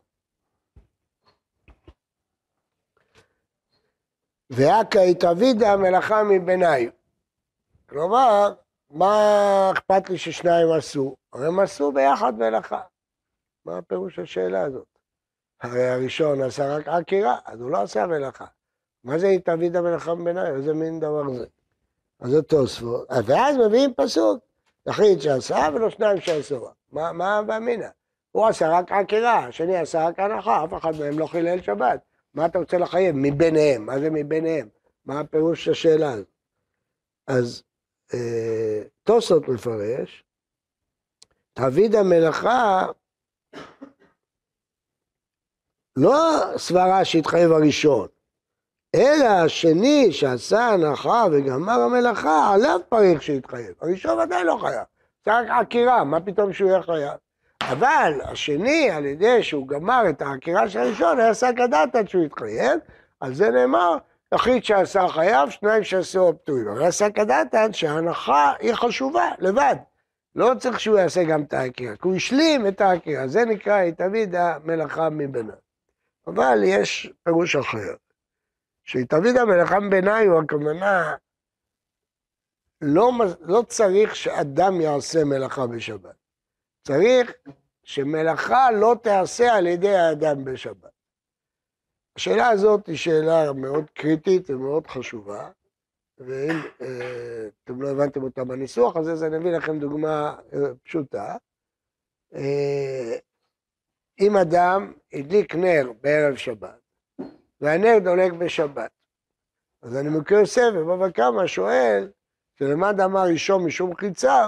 ואכא 4.51 4.99
התאבידה 4.99 5.77
מלאכה 5.77 6.23
מבניי. 6.23 6.91
כלומר, 7.89 8.55
מה 8.91 9.71
אכפת 9.73 10.11
לי 10.11 10.19
ששניים 10.19 10.73
עשו? 10.79 11.17
הרי 11.33 11.47
הם 11.47 11.61
עשו 11.61 11.93
ביחד 11.93 12.39
מלאכה. 12.39 12.81
מה 13.65 13.79
הפירוש 13.79 14.19
השאלה 14.19 14.63
הזאת? 14.63 14.87
הרי 15.61 15.89
הראשון 15.89 16.43
עשה 16.43 16.77
רק 16.77 16.89
עקירה, 16.89 17.39
אז 17.45 17.61
הוא 17.61 17.71
לא 17.71 17.83
עשה 17.83 18.07
מלאכה. 18.07 18.47
מה 19.05 19.19
זה 19.19 19.27
התאבידה 19.27 19.81
מלאכה 19.81 20.15
מבניי? 20.15 20.51
איזה 20.51 20.75
מין 20.75 21.01
דבר 21.01 21.35
זה? 21.35 21.47
אז 22.21 22.31
זה 22.31 22.43
תוספות. 22.43 23.09
ואז 23.27 23.57
מביאים 23.57 23.95
פסוק, 23.95 24.45
יחיד 24.87 25.21
שעשה 25.21 25.69
ולא 25.75 25.91
שניים 25.91 26.21
שעשו. 26.21 26.69
מה, 26.93 27.13
מה 27.13 27.43
באמינא? 27.43 27.89
הוא 28.35 28.47
עשה 28.47 28.79
רק 28.79 28.93
עקירה, 28.93 29.47
השני 29.47 29.77
עשה 29.77 30.07
רק 30.09 30.19
הנחה, 30.19 30.65
אף 30.65 30.75
אחד 30.75 30.93
מהם 31.01 31.19
לא 31.19 31.27
חילל 31.27 31.63
שבת. 31.63 32.01
מה 32.35 32.47
אתה 32.47 32.59
רוצה 32.59 32.79
לחייב? 32.79 33.15
מביניהם. 33.19 33.87
מה 33.87 33.99
זה 33.99 34.11
מביניהם? 34.11 34.69
מה 35.05 35.21
הפירוש 35.21 35.65
של 35.65 35.71
השאלה 35.71 36.13
הזאת? 36.13 36.27
אז 37.27 37.63
אה, 38.15 38.83
טוסות 39.03 39.49
מפרש, 39.49 40.25
תביד 41.53 41.95
המלאכה 41.95 42.87
לא 45.97 46.15
סברה 46.57 47.05
שהתחייב 47.05 47.53
הראשון, 47.53 48.09
אלא 48.95 49.27
השני 49.45 50.13
שעשה 50.13 50.61
הנחה 50.61 51.25
וגמר 51.33 51.81
המלאכה, 51.81 52.55
עליו 52.55 52.81
פריך 52.89 53.23
שהתחייב. 53.23 53.75
הראשון 53.81 54.19
ודאי 54.19 54.45
לא 54.45 54.59
חייב. 54.61 54.85
זה 55.25 55.39
רק 55.39 55.47
עקירה, 55.61 56.05
מה 56.05 56.21
פתאום 56.21 56.53
שהוא 56.53 56.71
יהיה 56.71 56.83
חייב? 56.83 57.24
אבל 57.63 58.21
השני, 58.25 58.91
על 58.91 59.07
ידי 59.07 59.43
שהוא 59.43 59.69
גמר 59.69 60.03
את 60.11 60.23
העקירה 60.23 60.69
של 60.69 60.79
הראשון, 60.79 61.21
היה 61.21 61.35
שק 61.35 61.55
הדתת 61.59 62.09
שהוא 62.09 62.25
התחייב, 62.25 62.81
על 63.21 63.35
זה 63.35 63.51
נאמר, 63.51 63.97
יחיד 64.35 64.65
שעשה 64.65 65.09
חייב, 65.09 65.51
שניים 65.51 65.85
שעשו 65.85 66.33
פטורים. 66.43 66.69
אבל 66.69 66.83
השק 66.83 67.19
הדתת 67.19 67.69
שההנחה 67.73 68.53
היא 68.59 68.75
חשובה, 68.75 69.31
לבד. 69.39 69.77
לא 70.35 70.53
צריך 70.59 70.81
שהוא 70.81 70.99
יעשה 70.99 71.25
גם 71.25 71.43
את 71.43 71.53
העקירה, 71.53 71.97
כי 71.97 72.09
הוא 72.09 72.17
השלים 72.17 72.67
את 72.67 72.81
העקירה, 72.81 73.29
זה 73.29 73.45
נקרא 73.45 73.91
תמיד 73.91 74.35
המלאכה 74.35 75.11
מביניו. 75.11 75.55
אבל 76.27 76.61
יש 76.65 77.13
פירוש 77.23 77.57
אחר, 77.57 77.95
שתמיד 78.85 79.37
המלאכה 79.37 79.81
מביניים 79.81 80.31
הוא 80.31 80.43
הכוונה, 80.43 81.15
לא, 82.81 83.13
לא 83.41 83.63
צריך 83.69 84.17
שאדם 84.17 84.81
יעשה 84.81 85.25
מלאכה 85.25 85.67
בשבת. 85.67 86.24
צריך 86.89 87.33
שמלאכה 87.85 88.71
לא 88.71 88.97
תיעשה 89.03 89.55
על 89.55 89.67
ידי 89.67 89.95
האדם 89.97 90.45
בשבת. 90.45 90.91
השאלה 92.17 92.49
הזאת 92.49 92.87
היא 92.87 92.97
שאלה 92.97 93.53
מאוד 93.53 93.91
קריטית 93.91 94.51
ומאוד 94.51 94.87
חשובה, 94.87 95.51
ואם 96.19 96.57
אה, 96.81 97.49
אתם 97.65 97.83
לא 97.83 97.89
הבנתם 97.89 98.23
אותה 98.23 98.45
בניסוח 98.45 98.97
הזה, 98.97 99.13
אז 99.13 99.25
אני 99.25 99.37
אביא 99.37 99.57
לכם 99.57 99.79
דוגמה 99.79 100.37
אה, 100.53 100.75
פשוטה. 100.83 101.37
אה, 102.35 103.19
אם 104.21 104.37
אדם 104.37 104.93
הדליק 105.13 105.55
נר 105.55 105.93
בערב 106.01 106.37
שבת, 106.37 106.81
והנר 107.61 107.99
דולק 108.05 108.33
בשבת, 108.33 108.91
אז 109.83 109.97
אני 109.97 110.19
מכיר 110.19 110.39
יוסף 110.39 110.71
ובבא 110.75 111.11
קמא 111.11 111.47
שואל, 111.47 112.11
שלמד 112.59 113.01
אמר 113.01 113.25
ראשון 113.33 113.65
משום 113.65 113.97
חיצה, 113.97 114.47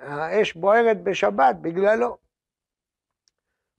האש 0.00 0.54
בוערת 0.54 1.02
בשבת 1.02 1.56
בגללו. 1.60 2.18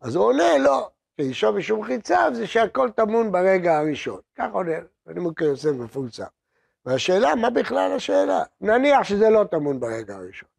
אז 0.01 0.15
הוא 0.15 0.25
עונה, 0.25 0.57
לא, 0.59 0.89
שאישו 1.17 1.53
משום 1.53 1.83
חיציו 1.83 2.31
זה 2.35 2.47
שהכל 2.47 2.89
טמון 2.95 3.31
ברגע 3.31 3.77
הראשון. 3.77 4.21
כך 4.35 4.47
עונה, 4.51 4.77
אני 5.07 5.19
מכיר 5.19 5.47
יוסף 5.47 5.69
מפורסם. 5.69 6.23
והשאלה, 6.85 7.35
מה 7.35 7.49
בכלל 7.49 7.91
השאלה? 7.95 8.43
נניח 8.61 9.03
שזה 9.03 9.29
לא 9.29 9.43
טמון 9.51 9.79
ברגע 9.79 10.15
הראשון. 10.15 10.49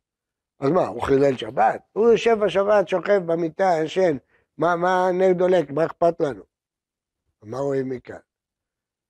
אז 0.60 0.70
מה, 0.70 0.86
הוא 0.86 1.02
חילל 1.02 1.36
שבת? 1.36 1.82
הוא 1.92 2.10
יושב 2.10 2.36
בשבת, 2.44 2.88
שוכב 2.88 3.22
במיטה, 3.26 3.70
ישן, 3.84 4.16
מה, 4.58 4.76
מה 4.76 5.10
נר 5.12 5.32
דולק, 5.32 5.70
מה 5.70 5.86
אכפת 5.86 6.20
לנו? 6.20 6.42
מה 7.42 7.58
רואים 7.58 7.88
מכאן? 7.88 8.16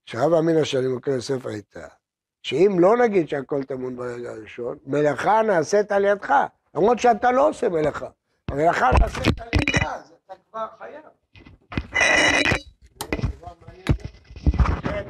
שהרב 0.06 0.32
אמינא 0.32 0.64
שאני 0.64 0.88
מכיר 0.88 1.14
יוסף 1.14 1.46
הייתה, 1.46 1.86
שאם 2.42 2.76
לא 2.78 2.96
נגיד 2.96 3.28
שהכל 3.28 3.62
טמון 3.62 3.96
ברגע 3.96 4.30
הראשון, 4.30 4.78
מלאכה 4.86 5.42
נעשית 5.42 5.92
על 5.92 6.04
ידך, 6.04 6.34
למרות 6.74 6.98
שאתה 6.98 7.32
לא 7.32 7.48
עושה 7.48 7.68
מלאכה. 7.68 8.08
המלאכה 8.50 8.90
נעשית 9.00 9.40
על 9.40 9.48
ידך, 9.54 9.84
אז 9.84 10.12
אתה 10.26 10.34
כבר 10.50 10.66
חייב. 10.78 11.02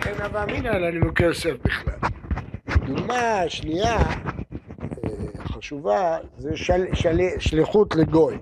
כן 0.00 0.22
הווה 0.22 0.44
אמינא 0.44 0.68
אלא 0.68 0.90
נימוקי 0.90 1.22
יוסף 1.22 1.54
בכלל. 1.64 2.10
דוגמה 2.86 3.48
שנייה 3.48 3.96
אה, 3.96 5.44
חשובה 5.44 6.18
זה 6.38 6.56
של, 6.56 6.84
של, 6.94 7.18
שליחות 7.38 7.94
לגוי. 7.94 8.38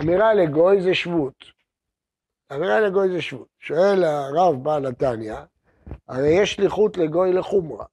אמירה 0.00 0.34
לגוי 0.34 0.82
זה 0.82 0.94
שבות. 0.94 1.44
אמירה 2.54 2.80
לגוי 2.80 3.08
זה 3.08 3.22
שבות. 3.22 3.48
שואל 3.58 4.04
הרב 4.04 4.64
בעל 4.64 4.88
נתניה, 4.88 5.44
הרי 6.08 6.28
יש 6.28 6.52
שליחות 6.52 6.96
לגוי 6.96 7.32
לחומרה. 7.32 7.84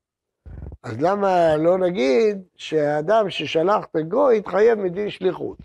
אז 0.84 1.02
למה 1.02 1.58
לא 1.58 1.78
נגיד 1.78 2.42
שהאדם 2.56 3.30
ששלח 3.30 3.86
את 3.86 3.96
הגוי 3.96 4.38
יתחייב 4.38 4.80
מדין 4.80 5.10
שליחות? 5.10 5.58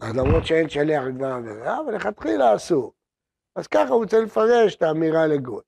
אז 0.00 0.16
למרות 0.16 0.46
שאין 0.46 0.68
שליח 0.68 1.04
לדבר 1.04 1.26
עבירה, 1.26 1.80
אבל 1.80 1.94
לכתחילה 1.94 2.54
אסור. 2.54 2.92
אז 3.56 3.66
ככה 3.66 3.92
הוא 3.92 4.06
צריך 4.06 4.24
לפרש 4.24 4.74
את 4.76 4.82
האמירה 4.82 5.26
לגוי. 5.26 5.62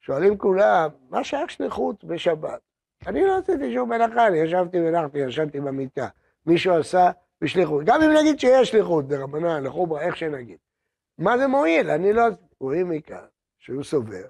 שואלים 0.00 0.38
כולם, 0.38 0.88
מה 1.10 1.24
שייך 1.24 1.50
שליחות 1.50 2.04
בשבת? 2.04 2.60
אני 3.06 3.24
לא 3.24 3.38
עשיתי 3.38 3.74
שום 3.74 3.88
מלאכה, 3.88 4.26
אני 4.26 4.38
ישבתי 4.38 4.80
ונחתי, 4.80 5.18
ישבתי 5.18 5.60
במיטה. 5.60 6.08
מישהו 6.46 6.74
עשה 6.74 7.10
בשליחות. 7.40 7.84
גם 7.84 8.02
אם 8.02 8.10
נגיד 8.10 8.40
שיש 8.40 8.70
שליחות, 8.70 9.08
דרבנן, 9.08 9.64
לחומרה, 9.64 10.00
איך 10.00 10.16
שנגיד. 10.16 10.56
מה 11.18 11.38
זה 11.38 11.46
מועיל? 11.46 11.90
אני 11.90 12.12
לא... 12.12 12.24
רואים 12.60 12.88
מכאן 12.88 13.26
שהוא 13.58 13.82
סובר 13.82 14.24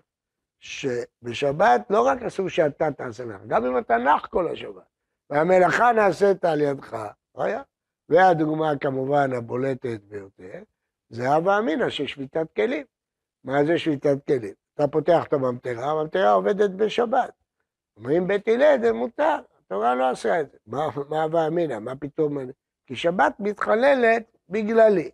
שבשבת 0.61 1.87
לא 1.91 2.07
רק 2.07 2.23
אסור 2.23 2.49
שאתה 2.49 2.91
תעשה 2.91 3.25
לך, 3.25 3.41
גם 3.47 3.67
אם 3.67 3.79
אתה 3.79 3.97
נח 3.97 4.27
כל 4.27 4.49
השבת, 4.53 4.83
והמלאכה 5.31 5.93
נעשית 5.93 6.45
על 6.45 6.61
ידך, 6.61 6.97
היה. 7.37 7.63
והדוגמה 8.09 8.73
כמובן 8.81 9.33
הבולטת 9.33 10.01
ביותר, 10.05 10.63
זה 11.11 11.35
הווה 11.35 11.59
אמינא 11.59 11.91
של 11.91 12.07
שביתת 12.07 12.47
כלים. 12.57 12.87
מה 13.45 13.65
זה 13.65 13.79
שביתת 13.79 14.27
כלים? 14.27 14.55
אתה 14.75 14.89
פותח 14.89 15.25
את 15.29 15.33
הממטרה, 15.33 15.91
הממטרה 15.91 16.33
עובדת 16.33 16.71
בשבת. 16.71 17.31
אומרים 17.97 18.27
בית 18.27 18.49
הלל 18.49 18.77
זה 18.83 18.93
מותר, 18.93 19.37
התורה 19.59 19.95
לא 19.95 20.11
עושה 20.11 20.41
את 20.41 20.51
זה. 20.51 20.59
מה 20.67 21.23
הווה 21.23 21.47
אמינא? 21.47 21.79
מה 21.79 21.97
פתאום... 21.97 22.39
כי 22.87 22.97
שבת 22.97 23.35
מתחללת 23.39 24.37
בגללי. 24.49 25.11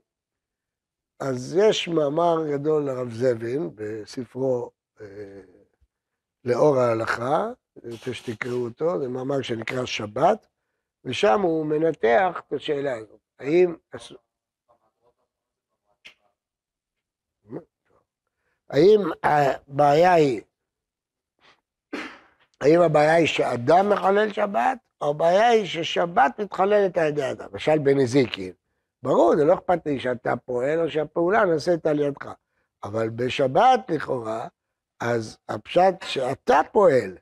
אז 1.20 1.56
יש 1.56 1.88
מאמר 1.88 2.50
גדול 2.52 2.82
לרב 2.82 3.10
זבין 3.12 3.70
בספרו 3.74 4.70
לאור 6.44 6.76
ההלכה, 6.78 7.50
אני 7.84 7.92
רוצה 7.92 8.14
שתקראו 8.14 8.64
אותו, 8.64 9.00
זה 9.00 9.08
מאמר 9.08 9.42
שנקרא 9.42 9.84
שבת, 9.84 10.46
ושם 11.04 11.40
הוא 11.40 11.66
מנתח 11.66 12.42
את 12.48 12.52
השאלה 12.52 12.96
הזאת. 12.96 13.20
האם... 13.38 13.74
האם 18.70 19.00
הבעיה 19.22 20.12
היא, 20.12 20.40
האם 22.60 22.80
הבעיה 22.80 23.14
היא 23.14 23.26
שאדם 23.26 23.90
מחלל 23.90 24.32
שבת, 24.32 24.78
או 25.00 25.10
הבעיה 25.10 25.48
היא 25.48 25.66
ששבת 25.66 26.38
מתחללת 26.38 26.98
על 26.98 27.08
ידי 27.08 27.30
אדם, 27.30 27.46
למשל 27.52 27.78
בנזיקין. 27.78 28.52
ברור, 29.02 29.36
זה 29.36 29.44
לא 29.44 29.54
אכפת 29.54 29.86
לי 29.86 30.00
שאתה 30.00 30.36
פועל 30.36 30.80
או 30.80 30.90
שהפעולה 30.90 31.44
נעשית 31.44 31.86
על 31.86 32.00
ידך. 32.00 32.32
אבל 32.84 33.08
בשבת 33.08 33.80
לכאורה, 33.88 34.48
אז 35.00 35.38
הפשט 35.48 35.94
שאתה 36.02 36.60
פועל, 36.72 37.16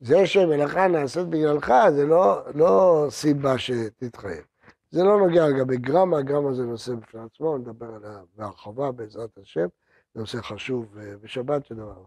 זה 0.00 0.26
שמלאכה 0.26 0.88
נעשית 0.88 1.26
בגללך, 1.26 1.72
זה 1.94 2.06
לא, 2.06 2.42
לא 2.54 3.06
סיבה 3.10 3.58
שתתחייב. 3.58 4.44
זה 4.90 5.02
לא 5.02 5.18
נוגע 5.18 5.48
לגבי 5.48 5.76
גרמה, 5.76 6.22
גרמה 6.22 6.54
זה 6.54 6.62
נושא 6.62 6.94
בפני 6.94 7.20
עצמו, 7.20 7.58
נדבר 7.58 7.94
עליו 7.94 8.24
בהרחבה 8.36 8.92
בעזרת 8.92 9.38
השם, 9.42 9.66
זה 10.14 10.20
נושא 10.20 10.38
חשוב 10.42 10.98
אה, 10.98 11.16
בשבת 11.22 11.66
שדבר. 11.66 12.04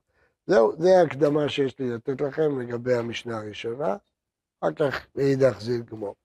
זהו, 0.48 0.74
זה 0.78 0.98
ההקדמה 0.98 1.50
שיש 1.50 1.80
לי 1.80 1.90
לתת 1.90 2.22
לכם 2.22 2.60
לגבי 2.60 2.94
המשנה 2.94 3.38
הראשונה, 3.38 3.96
אחר 4.62 4.74
כך 4.74 5.08
מאידך 5.16 5.62
זיל 5.62 5.82
גמור. 5.82 6.16